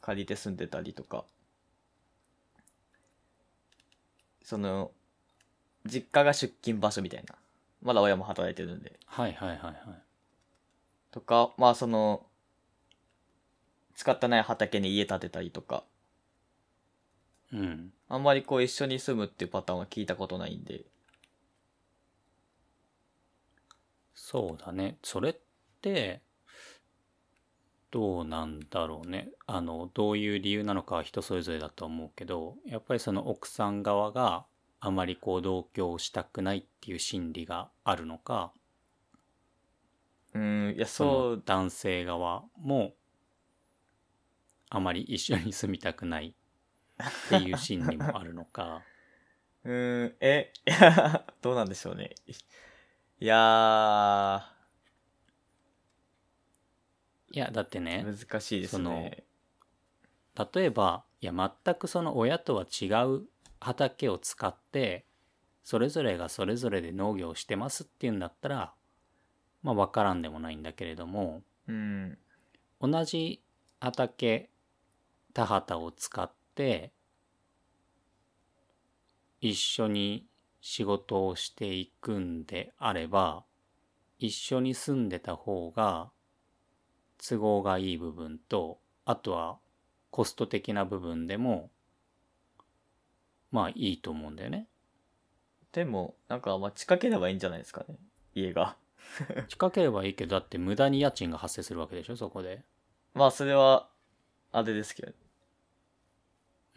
[0.00, 1.24] 借りて住んでたりとか
[4.42, 4.92] その
[5.86, 7.34] 実家が出勤場所みたいな。
[7.84, 8.98] まだ親も働いてるんで。
[9.06, 9.76] はいはいはいはい。
[11.10, 12.26] とか、まあその、
[13.94, 15.84] 使ってない畑に家建てたりとか。
[17.52, 17.92] うん。
[18.08, 20.84] あんまりこう一緒に住むっていうパターンは聞いたことないんで。
[24.14, 24.96] そうだね。
[25.02, 25.36] それっ
[25.80, 26.22] て、
[27.90, 29.28] どうなんだろうね。
[29.46, 34.46] あの、どういう理由なのかは人それぞれだと思うけど、やっぱりその奥さん側が
[34.86, 38.52] あまりこう同居したくないっていう心理があるのか
[40.34, 42.92] うんいやそう男性側も
[44.74, 46.34] あまり一緒に住みたくない。
[47.00, 48.82] っていう心理もあるのか。
[49.62, 52.14] うんえいや どうなんでしょうね。
[53.20, 54.52] いや
[57.32, 59.24] いやだってね難しいですね。
[60.54, 63.28] 例えばいや全くその親とは違う
[63.60, 65.06] 畑を使って
[65.62, 68.74] それぞれがそれぞれで農業をしてますっていうんだったら
[69.62, 72.18] まあ分からんでもないんだけれども、うん、
[72.80, 73.40] 同じ
[73.80, 74.50] 畑
[75.34, 76.92] 田畑を使って
[79.40, 80.26] 一緒に
[80.62, 83.44] 仕事をしていくんであれば
[84.18, 86.10] 一緒に住んでた方が
[87.18, 89.58] 都合がいい部分とあとは
[90.10, 91.70] コスト的な部分でも
[93.50, 94.68] まあいいと思うんだよね。
[95.74, 97.96] でも、なんか、まあ、近ければいいんじゃないですかね。
[98.32, 98.76] 家が。
[99.48, 102.62] 近ければいいけど、だって無駄に家賃が発生するわけでしょ、そこで。
[103.12, 103.88] まあ、それは、
[104.52, 105.12] あれですけど。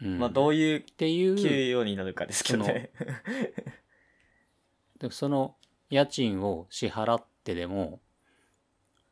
[0.00, 2.90] うん、まあ、どういう、っていう、給与になるかですけどね。
[4.98, 5.56] でその
[5.90, 8.00] 家賃を支払ってでも、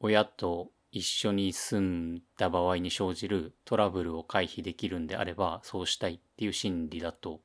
[0.01, 7.41] 親と一緒に住んだ場合に生じるトラブルを回避できるんであれば、そうしたいっていう心理だと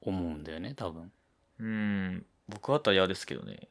[0.00, 1.12] 思うんだよね多分。
[1.58, 2.26] うん。
[2.48, 3.68] 僕だったら嫌ですけどね。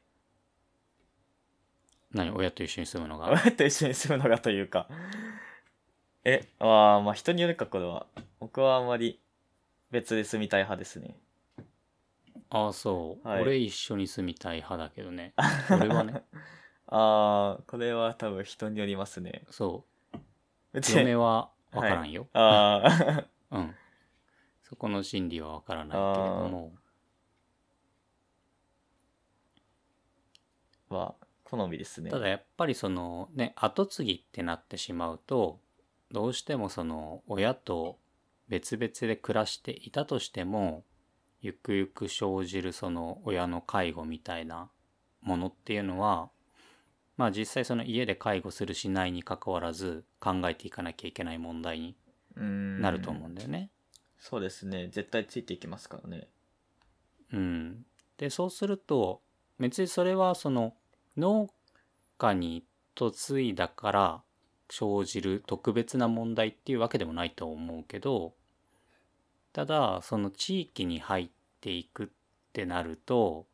[2.11, 2.31] 何？
[2.31, 3.29] 親と一緒に住むのが？
[3.43, 4.87] 親と一緒に住むのがというか。
[6.23, 8.05] えあーまあ人によるかこれは
[8.39, 9.19] 僕はあんまり
[9.91, 11.17] 別で住みたい派ですね。
[12.49, 13.41] ああそう、はい。
[13.41, 15.33] 俺一緒に住みたい派だけどね。
[15.71, 16.23] 俺はね。
[16.87, 19.43] ああこれは多分人によりますね。
[19.49, 20.17] そう。
[20.73, 23.75] 別嫁は分からんよ、ああうん。
[24.63, 26.73] そこの心理は分からないけれども。
[30.89, 32.11] は好みですね。
[32.11, 35.59] ただやっぱりそのね後継ぎってなってしまうと
[36.11, 37.99] どうしてもその親と
[38.49, 40.83] 別々で暮らしていたとしても
[41.41, 44.69] ゆくゆく生じるその親の介護みたいな
[45.21, 46.29] ものっていうのは
[47.17, 51.95] まあ実際その家で介護するしないにかかわらず考えていかなきゃいけない問題に
[52.35, 53.71] なると思うんだよね。
[54.19, 54.87] そうですね。
[54.89, 56.27] 絶対ついていきますからね。
[57.33, 57.85] うん、
[58.17, 59.21] でそうすると
[59.59, 60.75] 別にそれはその
[61.17, 61.49] 農
[62.17, 62.63] 家に
[62.99, 64.21] 嫁いだから
[64.69, 68.33] 生じる特別な問題っていうわけでもないと思うけど
[69.57, 71.29] ただその地域に入っ
[71.61, 72.07] ていくっ
[72.53, 73.47] てなると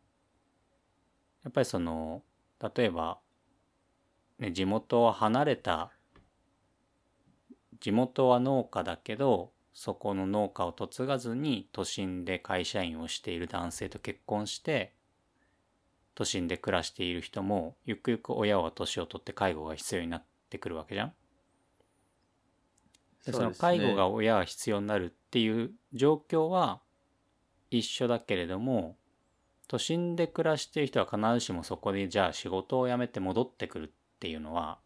[1.45, 2.23] やっぱりその
[2.59, 3.19] 例えば、
[4.37, 5.93] ね、地元は離れた
[7.79, 14.91] 地元は農家だけどそこの農家を嫁がずに都心で会社員をしている男性と結婚して
[16.15, 21.13] 都心で暮らしている人もゆくゆく親は年を取って介護が必要になってくるわけじゃん。
[23.25, 26.81] でその介護が親が必要になるっていう状況は
[27.71, 28.97] 一緒だけれども
[29.67, 34.79] 都心で暮らしている人は必ずしもそこでじゃあ仕事を辞めて戻ってくるっていうのは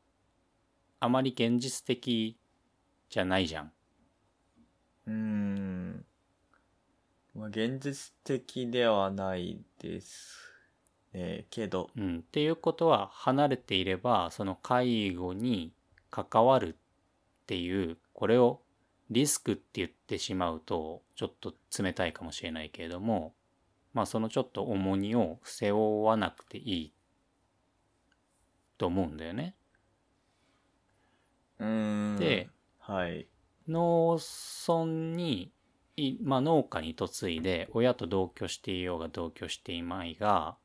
[0.99, 2.37] あまり現実的
[3.09, 3.71] じゃないじゃん。
[5.07, 6.05] うーん。
[7.35, 10.37] まあ現実的ではないです
[11.13, 11.45] ね。
[11.49, 11.89] けど。
[11.95, 15.73] うん、っていうことは離れていればその介護に
[16.09, 16.75] 関わるっ
[17.45, 18.61] ていうこれを
[19.11, 23.35] リスクって言ってしまうとちょっと冷たいかもしれないけれども
[23.93, 26.93] まあそのちょっと重荷を背負わなくていい
[28.79, 29.55] と思うんだよね。
[31.59, 32.49] うーんで
[32.79, 33.27] はい
[33.67, 34.19] 農
[34.67, 35.51] 村に
[35.95, 40.57] いまあ農家に嫁いで親と同居していようが同居していまいが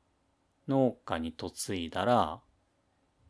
[0.69, 2.41] 農家に嫁いだら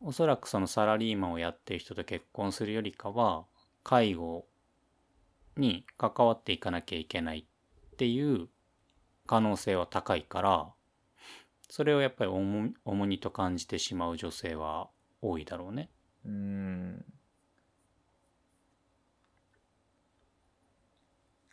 [0.00, 3.46] おそらくそのサラリーマンをやってる人と結婚するよりかは
[3.82, 4.46] 介護
[5.56, 8.48] に関わっていかなきゃいけないっていう
[9.26, 10.72] 可能性は高いから
[11.68, 14.90] それをやっぱり重重荷と感じてしまう女性は
[15.22, 15.88] 多いだろうね。
[16.26, 17.04] うーん。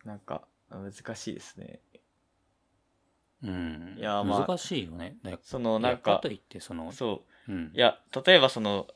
[0.03, 1.79] なんか難しいですね。
[3.41, 5.17] うん、いやまあ難しいよね。
[5.23, 7.51] だそのいなんかやかといってその、そう。
[7.53, 7.71] うん。
[7.73, 8.87] い、や例えばその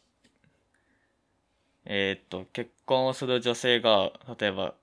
[1.86, 4.74] えーっと結婚をする女性が例えば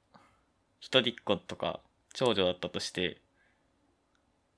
[0.80, 1.80] 一人っ子とか
[2.14, 3.20] 長女だったとして、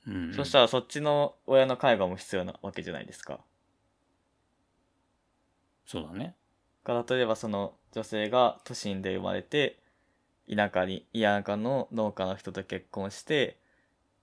[0.06, 3.40] うん、そしたらそっちの親の介護も必要なわけじゃないですか。
[5.86, 6.34] そうだね。
[6.84, 9.78] が例えばその女性が都心で生まれて
[10.52, 13.58] 田舎に田舎の農家の人と結婚して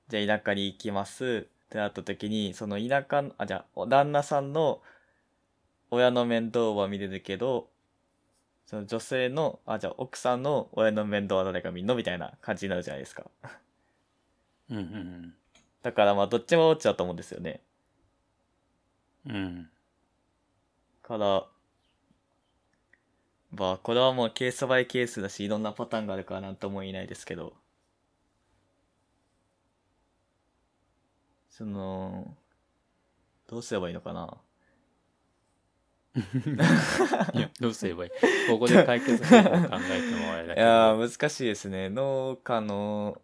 [0.10, 4.82] じゃあ田舎に行きますってなった時にその田舎のあじゃあお旦那さんの
[5.92, 7.70] 親の面倒は見れるけど
[8.70, 13.26] その女性のあじゃあ奥さんの親の面倒は誰が見んのみたいな感じになるじゃないですか
[14.70, 15.34] うんうん
[15.82, 17.62] だからまあどっちもどっちだと思うんですよね
[19.26, 19.36] うん。
[19.36, 19.70] うん。
[21.02, 21.48] から
[23.54, 27.54] まあこれはもうケースバイケースだしいろんなパターンがあるからなんとも言えないですけど
[31.50, 32.36] その
[33.48, 34.38] どうすればいいのかな
[36.16, 38.12] いや、どうすればいい？
[38.50, 40.62] ここで解決方法を考えてもあれだいけど。
[40.62, 43.22] やー難しいですね農家の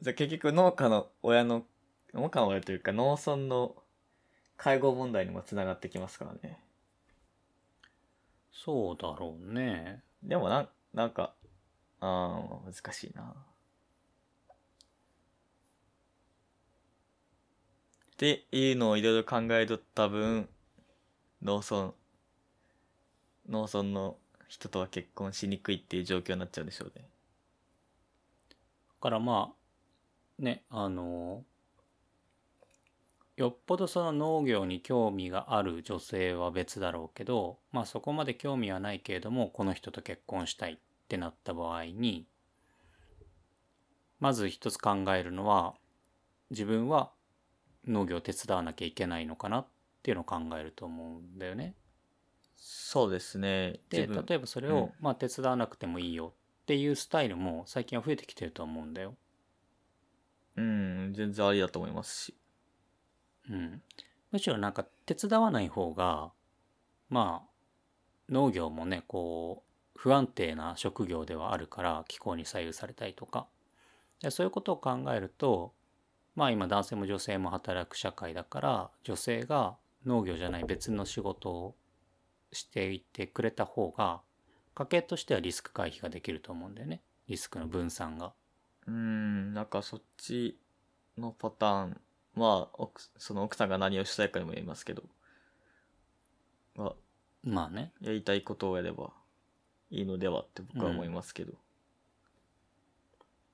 [0.00, 1.64] じゃあ結局農家の親の
[2.12, 3.74] 農家の親というか農村の
[4.56, 6.60] 介護問題にもつながってきますからね
[8.52, 10.02] そうだろうね。
[10.22, 11.34] でもなんなんか
[12.00, 13.34] あー難しいなっ
[18.16, 20.48] ていうのをいろいろ考えとった分
[21.40, 21.92] 農村
[23.48, 24.16] 農村の
[24.48, 27.04] 人とは結婚しにくいっていう状況になっちゃうでしょうね
[28.98, 29.52] だからま
[30.38, 31.44] あ、ね、あの、
[33.36, 42.26] よっぽどその農業に興味がある女性は別だろうけど、まあそこまで興味はないけれども、この人と結婚したいってなった場合に、
[44.18, 45.74] まず一つ考えるのは、
[46.50, 47.12] 自分は
[47.86, 49.66] 農業を手伝わなきゃいけないのかなっ
[50.02, 51.76] ていうのを考えると思うんだよね。
[52.58, 53.80] そうですね。
[53.88, 59.14] で例えばそれを、まあ、手伝わなくてもいいよっていうスタイルも最近は増えてきてると思うんだよ。
[60.56, 62.34] うん、全然ありだと思いますし。
[63.48, 63.82] うん、
[64.32, 66.32] むしろなんか手伝わない方が
[67.08, 67.48] まあ
[68.28, 73.46] 農業もねこう不安定な職業ではあるから気候に左右されたりとか
[74.20, 75.72] でそういうことを考えると
[76.34, 81.74] まあ今男性も女性も働く社会だから女性が農業じゃない別の仕事を
[82.52, 84.20] していてくれた方が
[84.74, 87.00] 家計としてはリスク回避ができると思うんだよね。
[87.26, 88.32] リスクの分散が。
[88.86, 90.56] うん、なんかそっち
[91.18, 92.00] のパターン
[92.36, 95.02] は、奥その奥さんが何をしたいかにもよりますけど、
[96.76, 96.92] まあ、
[97.42, 97.92] まあね。
[98.00, 99.10] やりたいことをやれば
[99.90, 101.54] いいのではって僕は思いますけど。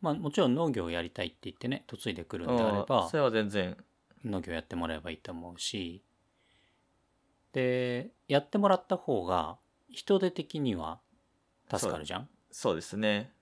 [0.03, 3.74] まあもちろん農業をやりたいって言ってね嫁いでくるんであれあばあそれは全然、
[4.22, 6.03] 農業やってもらえばいいと思うし
[7.55, 9.57] でやってもらった方が
[9.88, 11.00] 人手的には
[11.72, 12.28] 助かるじゃん？
[12.50, 13.32] そうですね。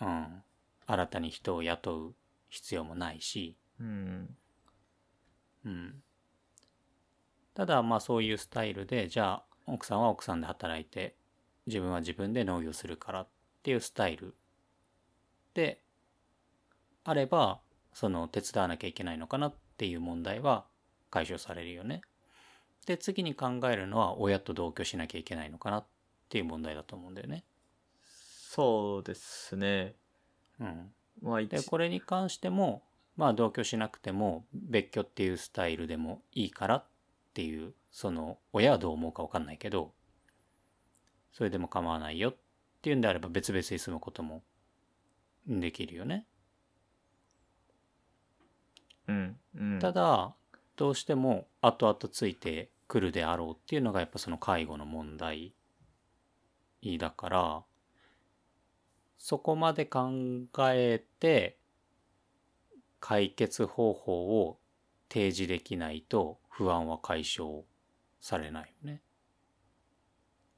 [0.00, 0.42] うん
[0.86, 2.14] 新たに人を雇う
[2.48, 4.36] 必要もないしうん。
[5.64, 6.02] うん
[7.54, 11.14] ただまあそういうスタイルでじゃあ奥さんは奥さんで働いて
[11.66, 13.28] 自分は自分で農業するからっ
[13.62, 14.34] ていうスタイル
[15.54, 15.80] で
[17.04, 17.60] あれば
[17.92, 20.64] その手伝わなきゃいけないのかなっていう問題は
[21.10, 22.00] 解消されるよね。
[22.84, 25.84] で次に考えるのは親と同居しなきゃいけないのかなっ
[26.28, 27.44] ていう問題だと思うんだよね。
[28.02, 29.94] そうですね。
[30.60, 32.82] うん、まあ一でこれに関しても
[33.16, 36.84] まあ同居しなくても別居っていうスタイルでもいいからっ
[37.34, 39.92] ていうその親はどう思うか分かんないけど
[41.32, 42.36] それでも構わないよっ
[42.82, 44.42] ていうんであれば別々に住むことも
[45.46, 46.26] できるよね。
[49.08, 49.36] うん。
[49.56, 49.78] うん。
[49.80, 50.34] ただ
[50.76, 55.54] どうしても後々ついてくるであろうっていうのがやっぱその介護の問題
[56.98, 57.62] だから
[59.18, 60.10] そこまで考
[60.70, 61.56] えて
[63.00, 64.58] 解決方法を
[65.08, 67.62] 提示できないと不安は解消
[68.20, 69.00] されないよね。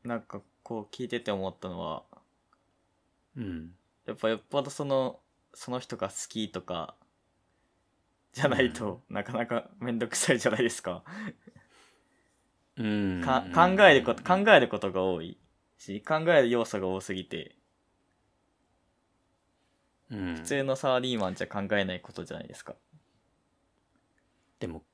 [0.04, 2.02] なんかこう聞いてて思ったのは、
[3.36, 3.70] うん。
[4.06, 5.20] やっぱよっぽどその、
[5.54, 6.94] その人が好きとか、
[8.32, 11.02] じゃないと、なかなかめんどくさいじゃないですか。
[12.76, 13.20] うん。
[13.22, 15.38] か考えること、考えることが多い
[15.78, 17.56] し、考える要素が多すぎて、
[20.10, 22.76] うん普通のサラリーマンじゃ考えないことじゃないですか。
[24.60, 24.84] でも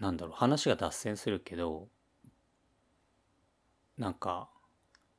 [0.00, 1.88] なんだろう話が脱線するけど
[3.96, 4.48] なんか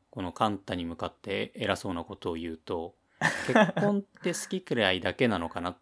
[0.10, 2.96] このカンタに向かって偉そうなことを言うと
[3.48, 5.78] 結婚って好きくらいだけなのかなっ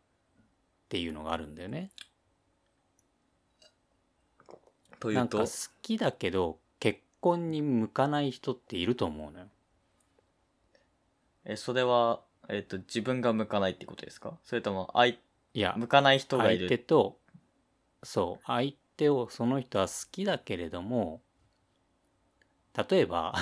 [0.90, 1.92] ていうのがあるんだよね。
[5.00, 5.48] というとなんか好、
[5.82, 9.46] きだけど結婚に向かない人っていると思うのよ。
[11.46, 14.38] え、それは、えっ、と、自分が向かないってことですか？
[14.44, 15.16] それとも、相、
[15.58, 16.84] いや向かない人がい相手る。
[16.84, 17.18] と
[18.04, 21.22] そう相手をその人は好きだけれども
[22.90, 23.34] 例えば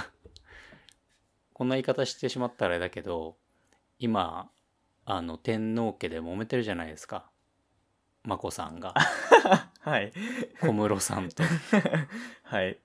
[1.52, 3.38] こんな言い方してしまったらあれだけど
[4.00, 4.50] 今
[5.04, 7.30] あの天皇家で揉めてるじゃないですか
[8.24, 8.94] 眞子さんが
[9.86, 10.12] はい。
[10.62, 11.44] 小室さんと
[12.42, 12.80] はい。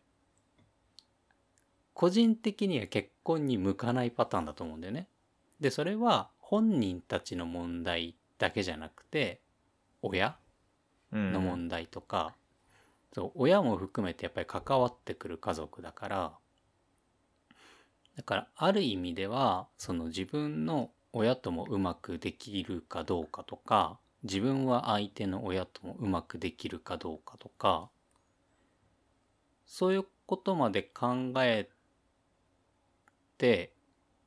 [1.95, 5.07] 個人的には結婚に向かないパターンだと思うんだよね
[5.61, 9.41] でそれは本人たちの問題だけじゃなくて
[10.03, 10.37] 親
[11.13, 11.33] うん。
[11.33, 12.35] の問題とか、
[13.13, 16.33] そう親も含めてやっぱり関わってくる家族だから
[18.17, 27.89] だからある意味ではその自分の親ともうまくできるかどうかとか自分は相手の親ともうまくできるかどうかとか
[29.67, 31.69] そういうことまで考え
[33.39, 33.73] て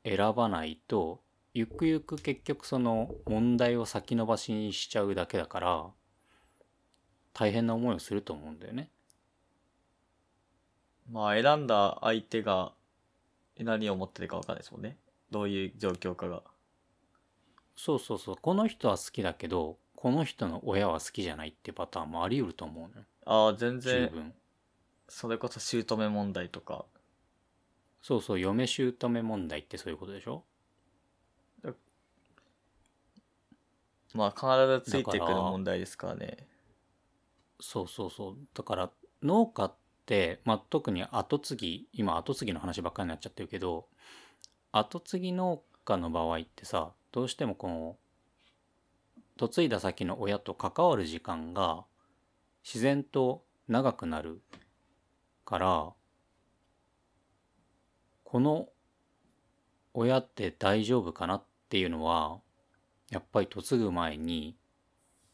[0.03, 1.21] 選ばないと
[1.53, 5.85] ゆくゆく結局その問題を先延ばしにしちゃうだけだから
[7.33, 8.89] 大変な思いをすると思うんだよね。
[11.11, 12.71] まあ、選んだ相手が
[13.59, 14.97] 何を持ってるか分かんないですもんね。
[15.29, 16.41] どういう状況かが。
[17.75, 23.07] そうそうそうこの人は好きだけどこの人の親は好きじゃないってパターンもあり得ると思うのよ。
[23.25, 24.33] ああ、全十然、分。
[25.07, 26.83] それこそ姑問題とか。
[28.01, 30.43] そうそう嫁姑問題ってそういうことでしょ？
[34.13, 36.49] まあ、必ずついてくる問題ですからね。
[37.61, 38.37] そうそうそう。
[38.53, 38.91] だから
[39.21, 39.75] 農家っ
[40.05, 43.87] て、まあ、特に後継ぎ今後継ぎの話ばっかりになっちゃってるけど
[44.73, 47.95] 後継ぎ農家の場合ってさどうしてもこの
[49.39, 51.85] 嫁いだ先の親と関わる時間が
[52.63, 54.41] 自然と長くなる
[55.45, 55.93] から
[58.23, 58.69] この
[59.93, 62.39] 親って大丈夫かなっていうのは
[63.09, 64.55] やっぱり嫁ぐ前に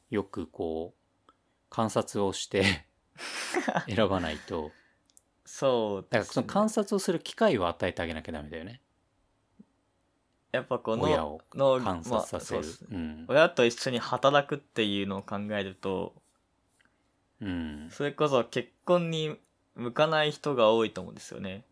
[0.09, 0.93] よくこ
[1.27, 1.31] う
[1.69, 2.85] 観察をして
[3.87, 4.71] 選ばないと。
[5.45, 8.81] そうだからその観察をする機会を与えてあげなきゃダメだよね
[10.51, 12.85] やっぱこの親をの観察させる、まあそうです。
[12.91, 16.13] うん、親と一緒に働くっていうのを考えると
[17.41, 19.37] うん、それこそ結婚に
[19.75, 21.63] 向かない人が多いと思うんですよね。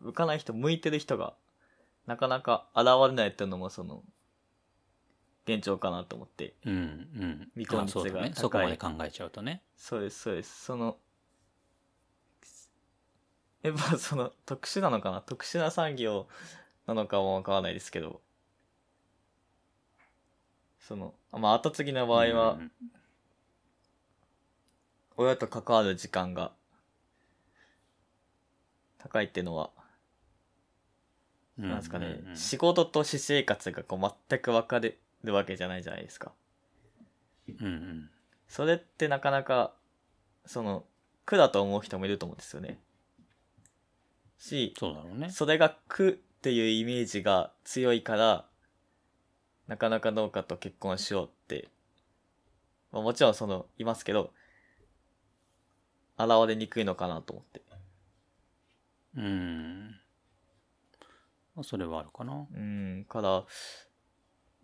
[0.00, 1.32] 向かない人向いてる人が
[2.06, 4.02] なかなか現れないっていうのもその
[5.46, 6.54] 現状かなと思って。
[6.66, 7.48] うんうん。
[7.56, 8.28] 未婚率があそうだね。
[8.28, 8.34] 高い。
[8.42, 9.62] そこまで考えちゃうとね。
[9.74, 10.64] そうですそうです。
[10.64, 10.98] その
[13.62, 15.22] やっぱその特殊なのかな？
[15.22, 16.28] 特殊な産業
[16.94, 18.20] なのかもわからないですけど。
[20.80, 22.72] そのまあ後継ぎの場合はうん。
[25.16, 26.52] 親と関わる時間が
[28.98, 29.70] 高いっていうのは
[31.58, 36.32] うんなんですかね、仕事と私生活がこう全く分かれるわけじゃないじゃないですか。
[37.60, 38.10] うんうん。
[38.48, 39.74] それってなかなか、
[40.46, 40.84] その、
[41.26, 42.78] 苦だと思う人もいると思うんですよね。
[44.38, 45.30] し、そうだろうね。
[45.30, 48.48] それが苦っていうイメージが強いから、
[49.68, 51.68] なかなか農家と結婚しようって、
[52.90, 54.32] まあ、もちろんその、いますけど、
[56.18, 57.62] 現れにくいのかなと思って。
[59.18, 59.90] うん。
[61.54, 62.48] まあそれはあるかな。
[62.52, 63.44] うん、から、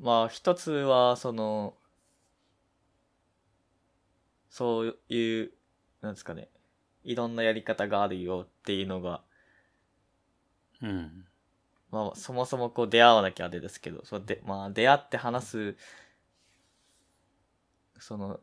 [0.01, 1.76] まあ一つは、その、
[4.51, 5.53] そういう、
[6.01, 6.49] なんですかね、
[7.05, 9.22] いろんなやり方があるよっていうのが、
[10.83, 11.29] うん
[11.91, 15.76] まあそもそもこう出会わなきゃあれですけど、そうで、まあ出会って話す、
[17.99, 18.41] その、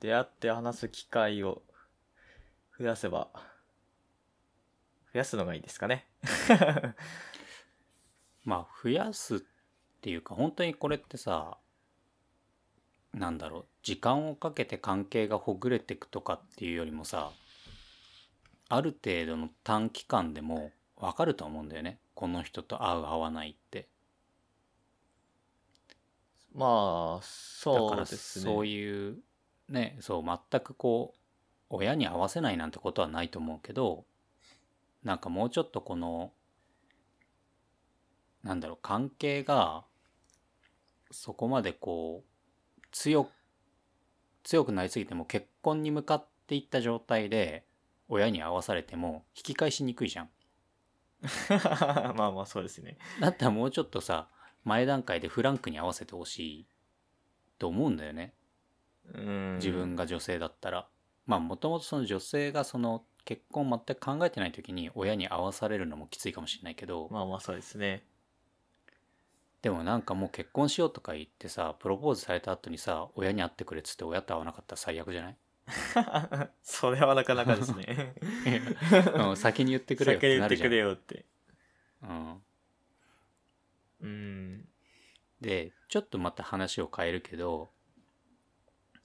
[0.00, 1.62] 出会って話す機会を
[2.78, 3.28] 増やせば、
[5.12, 6.06] 増やすのがいいですかね。
[8.44, 9.40] まあ増やすっ
[10.00, 11.58] ていうか本当にこれってさ
[13.12, 17.32] なんだろう時間をかけて関係がほぐれていくとかっていうよりもさ
[18.68, 20.70] ある程度の短期間でも
[21.00, 23.88] 分かると思うんだよねこの人と合う合わないって
[26.54, 28.44] まあ、だそうからですね。
[28.44, 29.18] そういう
[29.68, 31.18] ねそう全くこう
[31.70, 34.04] 親に合わせないなんてことはないと思うけど
[35.04, 36.32] なんかもうちょっとこの
[38.42, 39.84] なんだろう関係が
[41.10, 43.30] そこまでこう強く
[44.42, 47.64] 強くなりすぎても結婚に向かっていった状態で
[48.08, 50.30] 親に合わされても引き返しにくいじゃん。
[52.16, 52.98] まあまあそうですね。
[53.20, 54.28] だったらもうちょっとさ
[54.64, 56.66] 前段階でフランクに合わせてほしい
[57.58, 58.34] と思うんだよね。
[59.12, 59.54] うん。
[59.56, 60.88] 自分が女性だったら。
[61.26, 68.04] まあもともとその女性がその結婚全く考えてない時に親に合わされるのもきついかもしれないけど、まあまあそうですね。
[69.62, 75.36] でもなんかもう結婚しようとか言ってさプロポーズされた後にさ親に会ってくれっつって親と会わなかったら最悪じゃない？
[76.62, 78.14] それはなかなかですね。
[79.14, 81.26] うん先に言ってくれよっ先に言ってくれよって。
[82.02, 82.42] うん、
[84.00, 84.68] うん。
[85.40, 87.70] でちょっとまた話を変えるけど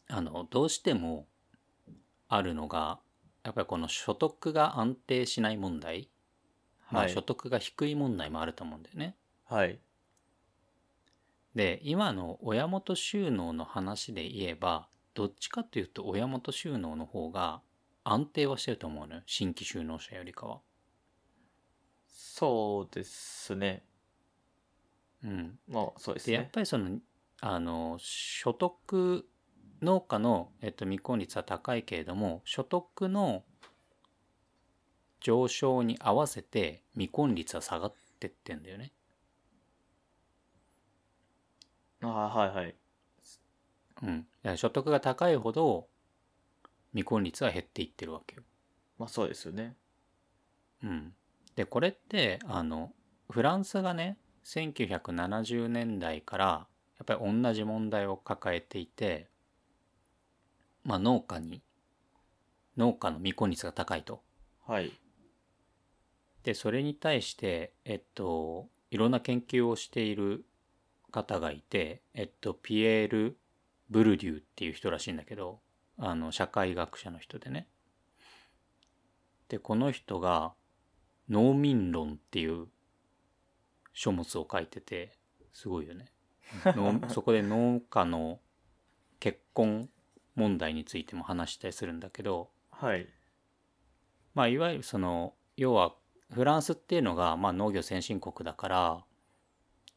[0.09, 1.27] あのどうしても
[2.27, 2.99] あるのが
[3.43, 6.09] やっぱりこの所得が安定しない問題、
[6.91, 7.21] まはいあ所。
[7.21, 9.15] 得が低い問題もあると思うんだよね。
[9.45, 9.79] はい。
[11.53, 17.63] で今の親元収納の話で言えばどっちかっていうと親元収納の方が
[18.03, 20.61] 安定はしてると思うのよ新規収納者よりかは。
[22.07, 23.85] そうですね。
[25.23, 26.51] うん、まあそうですでやっね。
[26.51, 26.99] ぱりその
[27.41, 29.27] あの所得
[29.81, 33.43] 農家の、えっと、未婚率は高いけれども所得の
[35.19, 38.93] 上昇に合わせて未婚率は下がってってんだよね。
[42.01, 42.75] ああはいはい。
[44.03, 45.87] うん、所得が高いほど
[46.91, 48.43] 未婚率は減っていってるわけよ。
[48.97, 49.75] まあそうですよね。
[50.83, 51.13] うん、
[51.55, 52.91] でこれってあの
[53.29, 56.67] フランスがね1970年代から
[56.97, 59.27] やっぱり同じ問題を抱えていて、
[60.83, 61.61] まあ、農家に
[62.77, 64.21] 農家の未婚率が高いと。
[64.67, 64.91] はい。
[66.43, 70.45] でそれに対してえっといろんな研究をしている
[71.11, 73.37] 方がいて、えっと、ピエール・
[73.89, 75.59] ブルデューっていう人らしいんだけど
[75.97, 77.67] あの社会学者の人でね。
[79.47, 80.53] でこの人が
[81.29, 82.67] 「農民論」っていう
[83.93, 85.17] 書物を書いてて
[85.53, 86.11] すごいよね。
[86.75, 88.39] 農そこで農家の
[89.19, 89.89] 結婚
[90.35, 93.07] 問題についても話したりするんだけど、はい。
[94.33, 95.95] まあ、いわゆるその要は
[96.31, 99.05] フランスっていうのが、まあ、農業先進国だから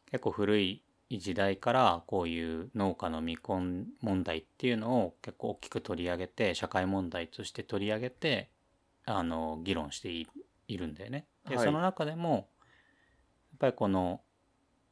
[0.07, 8.51] 結構古い時代からこういう農家の未婚問題っていうのを結構大きく取り上げて社会問題として取り上げて
[9.07, 10.27] あの議論してい
[10.69, 11.27] いるんだよね。
[11.49, 12.45] で、はいその中でもやっ
[13.59, 14.21] ぱりこの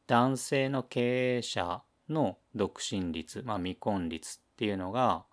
[0.07, 5.25] 男性の経営者の独身率、まあ、未婚率っていうのが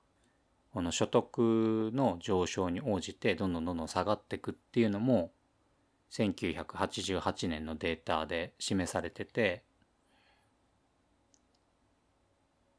[0.73, 5.31] この所得の上昇に応じてどんどんどんどん下がっていくっていうのも
[6.11, 9.63] 1988年のデータで示されてて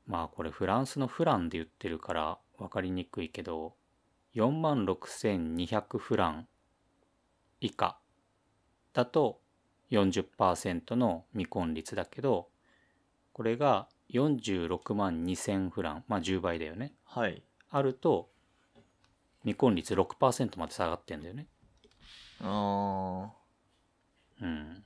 [0.06, 3.74] まあこれフランスのフランで言ってるから分かりにくいけど
[4.34, 6.48] 4万6200フラン
[7.60, 7.98] 以下
[8.92, 9.40] だと
[9.90, 12.48] 40%の未婚率だけど
[13.32, 16.04] これが46万2000フラン。
[16.06, 16.92] まあ10倍だよね。
[17.04, 17.42] はい。
[17.70, 18.28] あると
[19.42, 21.46] 未婚率6%まで下がってんだよね。
[22.40, 23.30] あ
[24.40, 24.84] うん。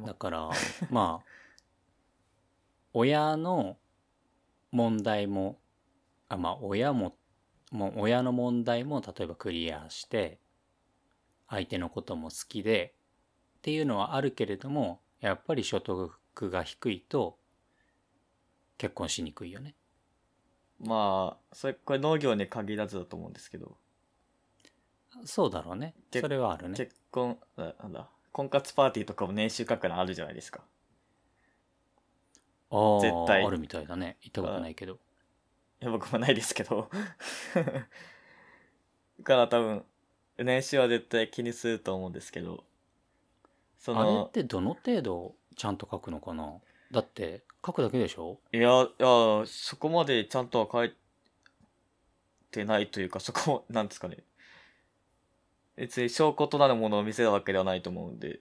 [0.00, 0.50] だから
[0.90, 1.35] まあ
[2.98, 3.76] 親の
[4.72, 5.58] 問題も
[6.30, 7.14] あまあ親も
[7.70, 10.38] もう親の問題も例えばクリアして
[11.46, 12.94] 相手のことも好きで
[13.58, 16.10] っていうのはあるけれどもやっぱり所得
[16.50, 17.36] が低いと
[18.78, 19.74] 結婚しにくいよね。
[20.82, 23.76] ーまあ、それ、これ農業に限らずだと思うんですけど、
[25.24, 25.94] そうだろうね。
[26.10, 26.76] けそれはあるね。
[26.76, 30.62] 結婚、ななんだ、婚活パーティーとかも年収格欄あるじゃないですか。
[32.70, 34.16] ああ絶対あるみたいだね。
[34.22, 34.94] 行ったことないけど。
[34.94, 36.88] いや、僕もないですけど。
[37.54, 37.64] だ
[39.24, 39.84] から多分、
[40.38, 42.64] 年収は絶対気にすると思うんですけど、
[43.78, 46.60] そあれっの、てどの程度ちゃんと書くのかな？
[46.90, 48.38] だって書くだけでしょ？
[48.52, 50.94] いや、いや、そこまでちゃんとは書い
[52.50, 54.18] てないというか、そこも、なんですかね。
[55.76, 58.40] 別に証拠となるものを見せるわけではないと思うんで、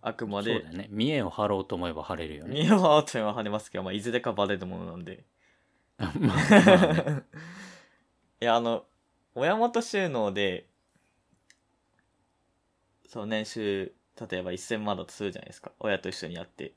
[0.00, 0.88] あくまでそうだ、よね。
[0.90, 2.54] 見栄を張ろうと思えば張れるよね。
[2.54, 5.24] 見栄はアートは跳ねますけど、まあ、いずれかバレるものなんで。
[5.98, 7.22] まあまあね
[8.40, 8.86] いや、あの、
[9.34, 10.68] 親元収納で、
[13.08, 13.92] そう、年収、
[14.30, 15.72] 例えば1000万だとするじゃないですか。
[15.80, 16.74] 親と一緒にやって。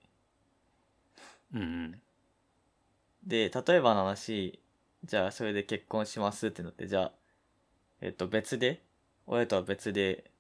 [1.54, 2.02] うんうん。
[3.24, 4.60] で、例えばの話、
[5.04, 7.14] じゃあそれで結婚しますってなって、じゃあ、
[8.02, 8.82] えっと別で、
[9.28, 10.31] 親とは別で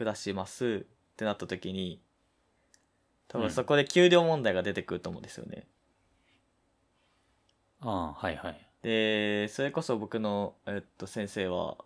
[0.00, 2.00] 暮らしますってなった時に、
[3.28, 5.66] 多うん分そこで給料問題が出てくると思うんですよね。
[7.82, 8.66] ああ、はいはい。
[8.82, 11.76] で、それこそ僕の、えっと、先生は、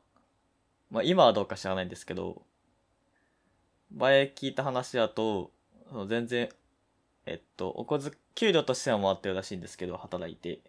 [0.92, 2.42] まあ今はどうか知らないんですけど、
[3.92, 5.50] 前聞いた話だと、
[5.90, 6.48] その全然、
[7.26, 10.60] えっと、お小遣給料としては回ってるらしいんですけど、働いて。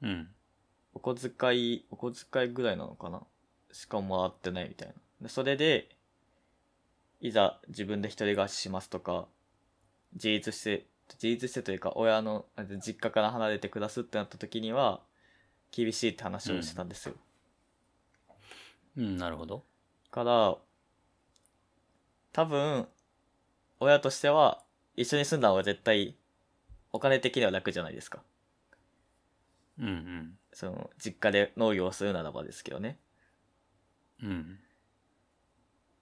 [0.00, 0.28] うん。
[0.94, 3.20] お小遣い、お小遣いぐらいなのかな？
[3.72, 4.94] しか回ってないみたいな。
[5.20, 5.90] でそれで、
[7.20, 9.26] いざ自分で一人暮らししますとか、
[10.14, 15.00] 自立して、自立してというか、親の、あ実家から離れて暮らすってなった時には、
[15.70, 17.14] 厳しいって話をしてたんですよ。
[18.96, 19.64] うん、なるほど。
[20.10, 20.56] から、
[22.32, 22.88] 多分、
[23.80, 24.62] 親としては、
[24.96, 26.16] 一緒に住んだ方が絶対、
[26.92, 28.22] お金的には楽じゃないですか。
[29.78, 32.98] うんその、実家で農業をするならばですけどね。
[34.22, 34.58] うん。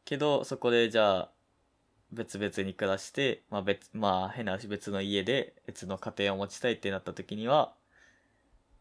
[0.07, 0.11] うん。
[0.11, 1.33] けど、そこでじゃあ、
[2.13, 7.75] 別々に暮らして、まあ別、まあ変な話別の家で別の家庭を持ちたいってなった時には、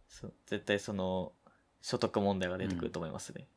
[0.08, 1.34] そ絶対その、
[1.82, 3.48] 所得問題が出てくると思いますね。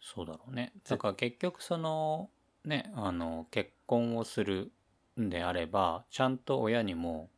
[0.00, 0.72] そうだろうね。
[0.88, 2.30] だから結局その、
[2.64, 4.72] ね、あの、結婚をする
[5.20, 7.30] んであれば、ちゃんと親にも、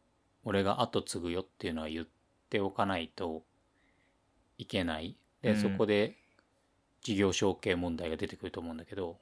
[0.44, 2.06] 俺が後継ぐよっていうのは言っ
[2.50, 3.44] ておかないと
[4.58, 5.16] いけない。
[5.42, 6.21] で、うんそこで
[7.02, 9.18] 事業承継問題が出てくると思うんだけど、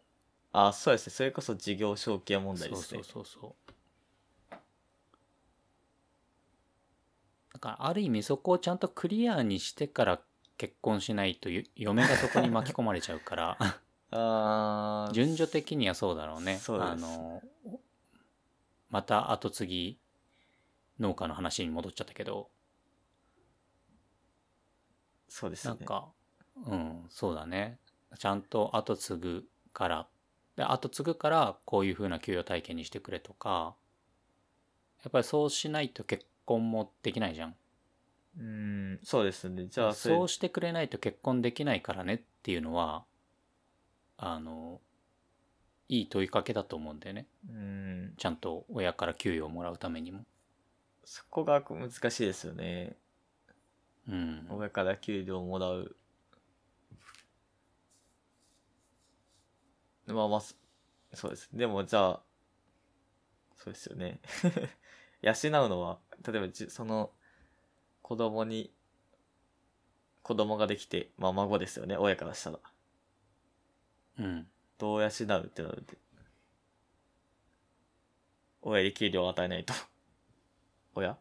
[0.53, 1.12] あ、そうですね。
[1.12, 3.01] それこそ事業承継問題ですね。
[3.01, 3.55] そうそうそうそう。
[7.53, 10.20] だからある意味そこをちゃんとクリアにしてから
[10.57, 13.59] 結婚しないとゆ嫁がそこに巻き込まれちゃうから
[14.12, 16.59] あー順序的にはそうだろうね。
[16.59, 17.43] そうですあの
[18.89, 19.99] また後継ぎ
[20.99, 22.51] 農家の話に戻っちゃったけど
[25.28, 25.74] そうですね。
[25.76, 26.12] なんか
[26.67, 27.79] うんそうだね。
[28.19, 30.07] ちゃんと後継ぐから。
[30.57, 33.75] で後継ぐからこういう風な給与体系にしてくれとか。
[35.03, 37.57] やっぱりそうしないと結婚もできないじゃん。
[38.39, 39.67] うーん、そうですね。
[39.69, 43.05] じゃあ、れそうしてくれないと結婚できないからねっていうのは
[44.19, 44.81] あの
[45.89, 47.27] いい問いかけだと思うんだよね。
[47.49, 48.15] うん。
[48.17, 50.25] ちゃんと親から給与をもらうためにも。
[51.05, 52.97] そこが難しいですよね。
[54.09, 54.47] うん。
[54.51, 55.97] 親から給料をもらう
[60.13, 60.55] まあまあそ
[61.15, 61.49] そうです。
[61.53, 62.23] でもじゃあ
[63.57, 64.21] そうですよね。
[65.23, 65.35] 養う
[65.69, 67.13] のは例えばじその
[68.03, 68.73] 子供に
[70.23, 71.97] 子供ができてまあ孫ですよね。
[71.97, 72.59] 親からしたら。
[74.19, 74.49] うん。
[74.79, 75.17] どう養うっ
[75.49, 75.99] てなるで
[78.63, 79.75] 親に給料を与えないと。
[80.95, 81.19] 親？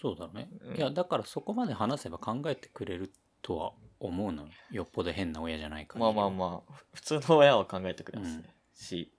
[0.00, 0.76] そうだね、うん。
[0.76, 3.12] いやだからそこまで話せば考えてくれる
[3.46, 4.42] とは思うの？
[4.42, 8.50] よよっぽど変な親じゃないからまあまあまあ普通の親は考えてくれますね、うん。
[8.74, 9.12] し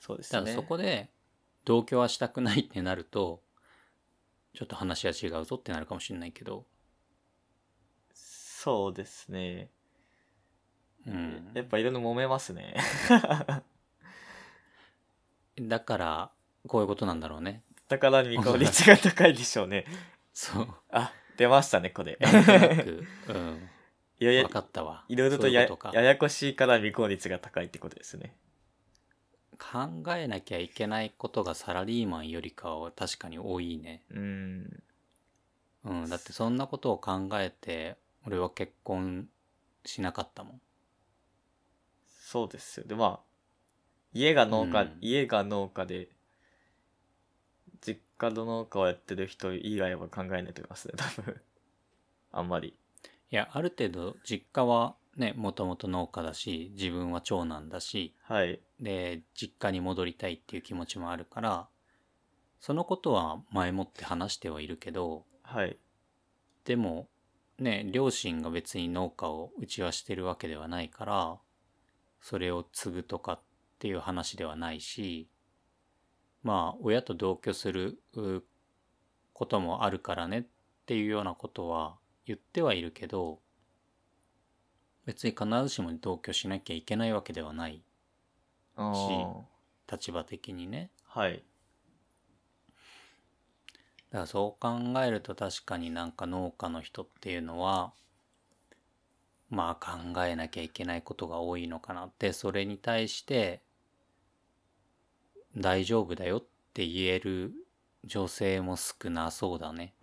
[0.00, 1.10] そうですただねそこで
[1.64, 3.42] 同居はしたくないってなると
[4.54, 6.66] ちょっと話は違うぞってなるかもしれないけど。
[8.14, 9.70] そうですね。
[11.06, 11.50] うん。
[11.54, 12.74] やっぱいろいろ揉めますね。
[15.60, 16.30] だから
[16.66, 17.62] こういうことなんだろうね。
[17.86, 19.84] だから未婚率が高いでしょうね。
[20.32, 20.74] そう。
[20.90, 23.04] あ出ましたねこれなんとなく。
[23.28, 23.68] うん。
[24.18, 25.04] いやいや分かったわ。
[25.08, 28.34] いろいろとやややこしいから未婚率が高いってことですね。
[29.58, 34.02] 考えなきゃいけないことがサラリーマンよりかは確かに多いね。
[34.10, 34.82] うん。
[35.84, 36.08] うん。
[36.08, 39.28] だってそんなことを考えて俺は結婚
[39.84, 40.60] しなかったもん。
[42.08, 42.86] そうですよ。
[42.86, 43.20] でまあ
[44.12, 44.98] 家が農家、うん。
[45.02, 46.15] 家が農家で実
[48.18, 51.40] 家の農家をやってる人以外は考えないと思いますね多分。
[52.32, 52.74] あんまり。
[53.30, 58.60] いやある程度実家はねもともと農家だし自分は長男だしはい。
[58.80, 61.68] で実家に戻りたいっていう気持ちもあるから
[62.60, 65.76] そのことは前もって話してはいるけどはい。
[66.64, 67.08] でも
[67.58, 71.38] ね両親が別に農家をうちはしてるわけではないから
[72.20, 73.40] それを継ぐとかっ
[73.78, 75.28] ていう話ではないし
[76.46, 78.44] まあ親と同居するう
[79.32, 80.44] こともあるからねっ
[80.86, 83.40] ていうようなことは言ってはいるけど
[85.06, 87.82] 別に必ずしも同居しなきゃいけないわけではない
[88.76, 89.42] あー。
[89.90, 90.90] 立場的にね。
[91.04, 91.42] はい。
[94.10, 97.92] だからそう考えると確かになんか農家の人っていうのは
[99.50, 103.62] まあ考えなきゃいけないことが多いのかなってそれに対して
[105.56, 106.44] 大丈夫だよっ
[106.74, 107.52] て言える
[108.04, 109.94] 女性も少なそうだね。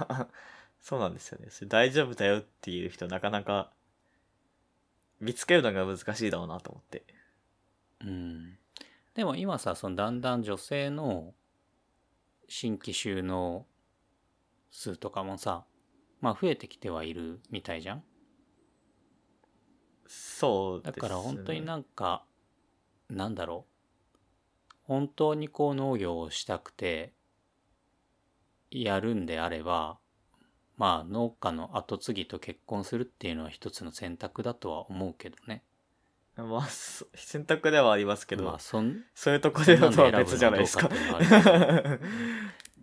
[0.80, 1.48] そうなんですよね。
[1.50, 3.72] それ大丈夫だよっていう人なかなか
[5.20, 7.04] 見つけるのが難しいだろうなと思って。
[8.00, 8.58] うん。
[9.14, 11.34] でも今さそのだんだん女性の
[12.48, 13.66] 新規収納
[14.70, 15.64] 数とかもさ
[16.20, 18.04] まあ増えてきてはいるみたいじゃん
[20.06, 21.00] そうですね。
[21.02, 22.24] だから本当になんか、
[23.08, 23.73] なんだろう。
[24.84, 27.12] 本当にこう農業をしたくて、
[28.70, 29.98] やるんであれば、
[30.76, 35.62] まあ農家の後継ぎと結婚するっていうのは一つの選択だとは思うけどね。
[36.36, 40.88] まあ、そ 選択ではありますけど、まあそん、そういうとこでのとは別じゃないですか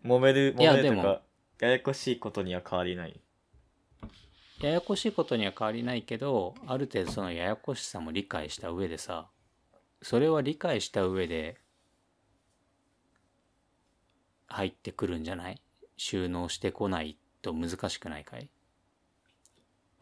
[0.04, 1.22] 揉める、揉めるとか、
[1.60, 3.22] ややこしいことには変わりない。
[4.62, 9.30] ややこしいことには変わりないけど、ある程度そのややこしさも理解した上でさ、
[10.02, 11.60] それは理解した上で
[14.52, 15.62] 入ってくるんじゃない？
[15.97, 18.49] 収納してこないと難しくないかい？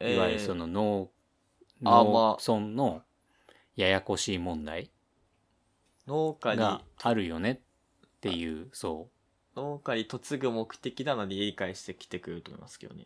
[0.02, 1.10] いわゆるその農、
[1.84, 3.02] あ農ま村の
[3.76, 4.91] ややこしい問題
[6.08, 7.60] 農家にがあるよねっ
[8.22, 9.10] ていう、そ
[9.56, 13.06] 農家に嫁ぐ目的なのに理解してきてくれると思いますけどね。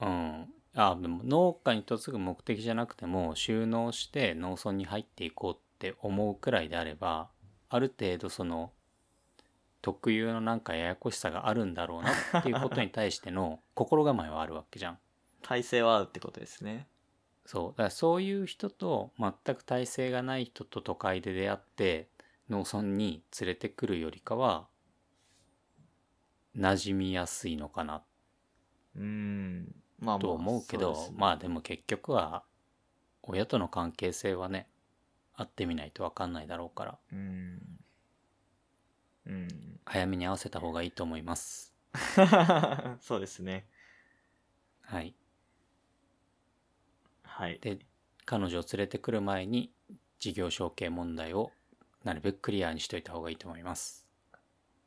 [0.00, 0.06] う。
[0.06, 0.46] うん。
[0.76, 7.28] あ、でも農家に嫁ぐ目的じゃなくても収納して農村に入っていこうって思うくらいであれば、
[7.68, 8.72] ある程度その
[9.84, 14.98] 特有のなんかややこしさがあるんだろうなっていうことに対しての 心構えはあるわけじゃん。
[15.42, 16.88] 体制はあるってことですね。
[17.44, 17.70] そう。
[17.72, 22.08] だからそういう人と全く体制がない人と都会で出会って
[22.48, 24.68] 農村に連れてくるよりかは
[26.56, 28.02] 馴染みやすいのかな
[28.96, 29.64] うーん。
[29.98, 30.18] まあまあ。
[30.18, 32.46] と思うけど、そうですねまあでも結局は
[33.22, 34.66] 親との関係性はね
[35.34, 37.83] 会ってみないと分かんないだろうからうーん。
[39.26, 39.48] うん。
[39.84, 41.74] 早めに合わせた方がいいと思います。
[43.00, 43.66] そうですね。
[44.82, 45.14] はい。
[47.22, 47.58] はい。
[47.60, 47.78] で
[48.26, 49.72] 彼女を連れてくる前に
[50.18, 51.52] 事業承継問題を
[52.04, 54.06] なるべくクリアにしといた方がいいと思います。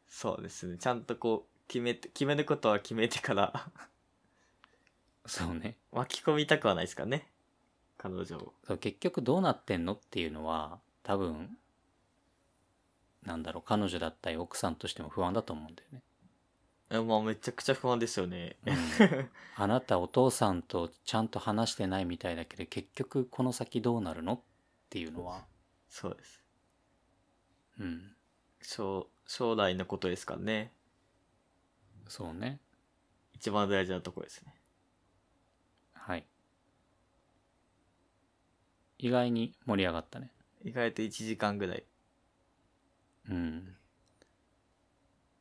[0.07, 0.77] そうですね。
[0.77, 3.71] ちゃんとこう、決めて、決めることは決めてから
[5.27, 5.77] そうね。
[5.91, 7.29] 巻き込みたくはないですからね。
[7.97, 11.57] 彼女をそう結局どうなってんのっていうのは多分
[13.27, 16.01] なんだろう彼女だったり奥さんとしても不安だと思うんだよね。
[16.89, 24.35] えまあめちゃくちゃ不安ですよねうん あなたお父さんとちゃんと話してないみたいだけど結局この先どうなるの？
[24.35, 24.41] っ
[24.89, 25.45] ていうのは、
[25.89, 26.41] そうです
[27.79, 28.15] うん、
[28.61, 30.71] 将将来のことですからね
[32.07, 32.61] そうね。
[33.33, 34.55] 一番大事なところですね
[35.91, 36.25] はい。
[38.97, 40.31] 意外に盛り上がったね。
[40.63, 41.83] 意外と1時間ぐらい
[43.29, 43.75] うん。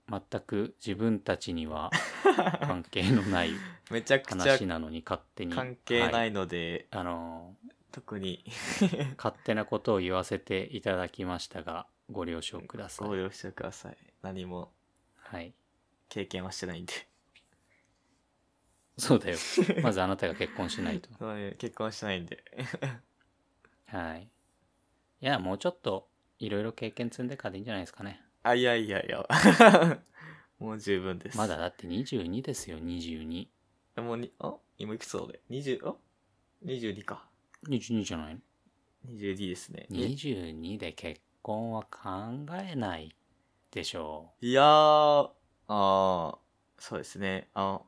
[0.08, 1.90] 全く自分たちには
[2.62, 3.50] 関係のない
[3.90, 5.52] めちゃくちゃ話なのに勝手に。
[5.52, 7.56] 関係なはいいので、あの
[7.90, 13.08] 特にー 勝手なことを言わせていただきましたが、ご了承ください。
[13.08, 14.72] ご了承ください何も
[15.16, 15.54] はい。
[16.08, 16.92] 経験はしてないんで
[18.96, 19.38] そうだよ。
[19.82, 21.10] まずあなたが結婚しないと。
[21.58, 22.44] 結婚してないんで
[23.86, 24.22] はい。
[25.20, 26.08] いや、もうちょっと
[26.38, 28.20] いろいろ経験積んでからでいいんじゃないですかね。
[28.42, 29.24] あいやいやいや。
[30.58, 31.36] もう十分です。
[31.36, 33.48] まだだって22ですよ、22。
[33.96, 35.96] もうにあ今いくつだ俺？20あ
[36.64, 37.28] ？22か。
[37.68, 38.40] 22じゃないの
[39.08, 39.86] ？22ですね。
[39.90, 42.00] え ?22 で結婚は考
[42.62, 43.14] えない
[43.70, 45.30] でしょいやー
[45.68, 46.38] あー
[46.78, 47.48] そうですね。
[47.54, 47.80] あ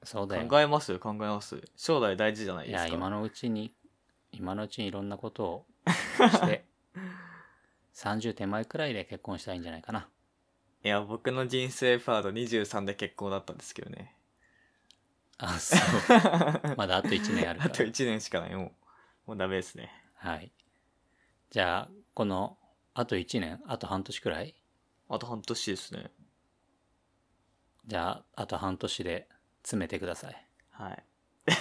[0.00, 0.06] う。
[0.06, 0.48] そうだよ。
[0.48, 0.92] 考えます？
[0.92, 1.62] よ考えます？
[1.76, 2.96] 将来大事じゃないいや、ですか。
[2.96, 3.74] 今のうちに、
[4.32, 5.66] 今のうちにいろんなことを
[6.18, 6.64] して、
[7.94, 10.08] 30手前くらいで結婚したいんじゃないかな。
[10.84, 14.16] いや僕の人生パート23で結婚だったんですけどね
[15.38, 15.80] あ、そう。
[16.76, 17.88] まだあと1年あるかあとら。
[17.88, 18.72] 1年しかないも
[19.26, 20.52] うもうダメですねはい。
[21.50, 22.58] じゃあ、この、
[22.94, 24.54] あと1年、あと半年くらい？
[25.08, 26.10] あと半年ですね
[27.86, 29.28] じゃあ、あと半年で
[29.62, 30.48] 詰めてください。
[30.70, 31.04] はい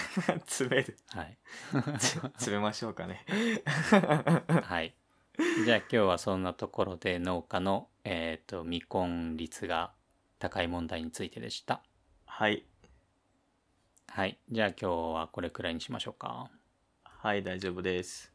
[0.45, 1.37] 詰めるはい。
[1.71, 3.25] 詰めましょうかね
[4.63, 4.95] はい。
[5.65, 9.91] じゃあ今日はそんなところで農家の、えっ、と、未婚率が
[10.39, 11.81] 高い問題についてでした。
[12.25, 12.65] はい
[14.07, 14.37] はい。
[14.49, 16.49] じゃあ今日はこれくらいにしましょうか。
[17.03, 18.31] はい大丈夫です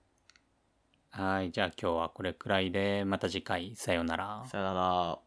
[1.10, 1.50] はい。
[1.50, 4.44] じゃあ今日はこれくらいで、また次回、さようなら。
[4.46, 5.25] さよなら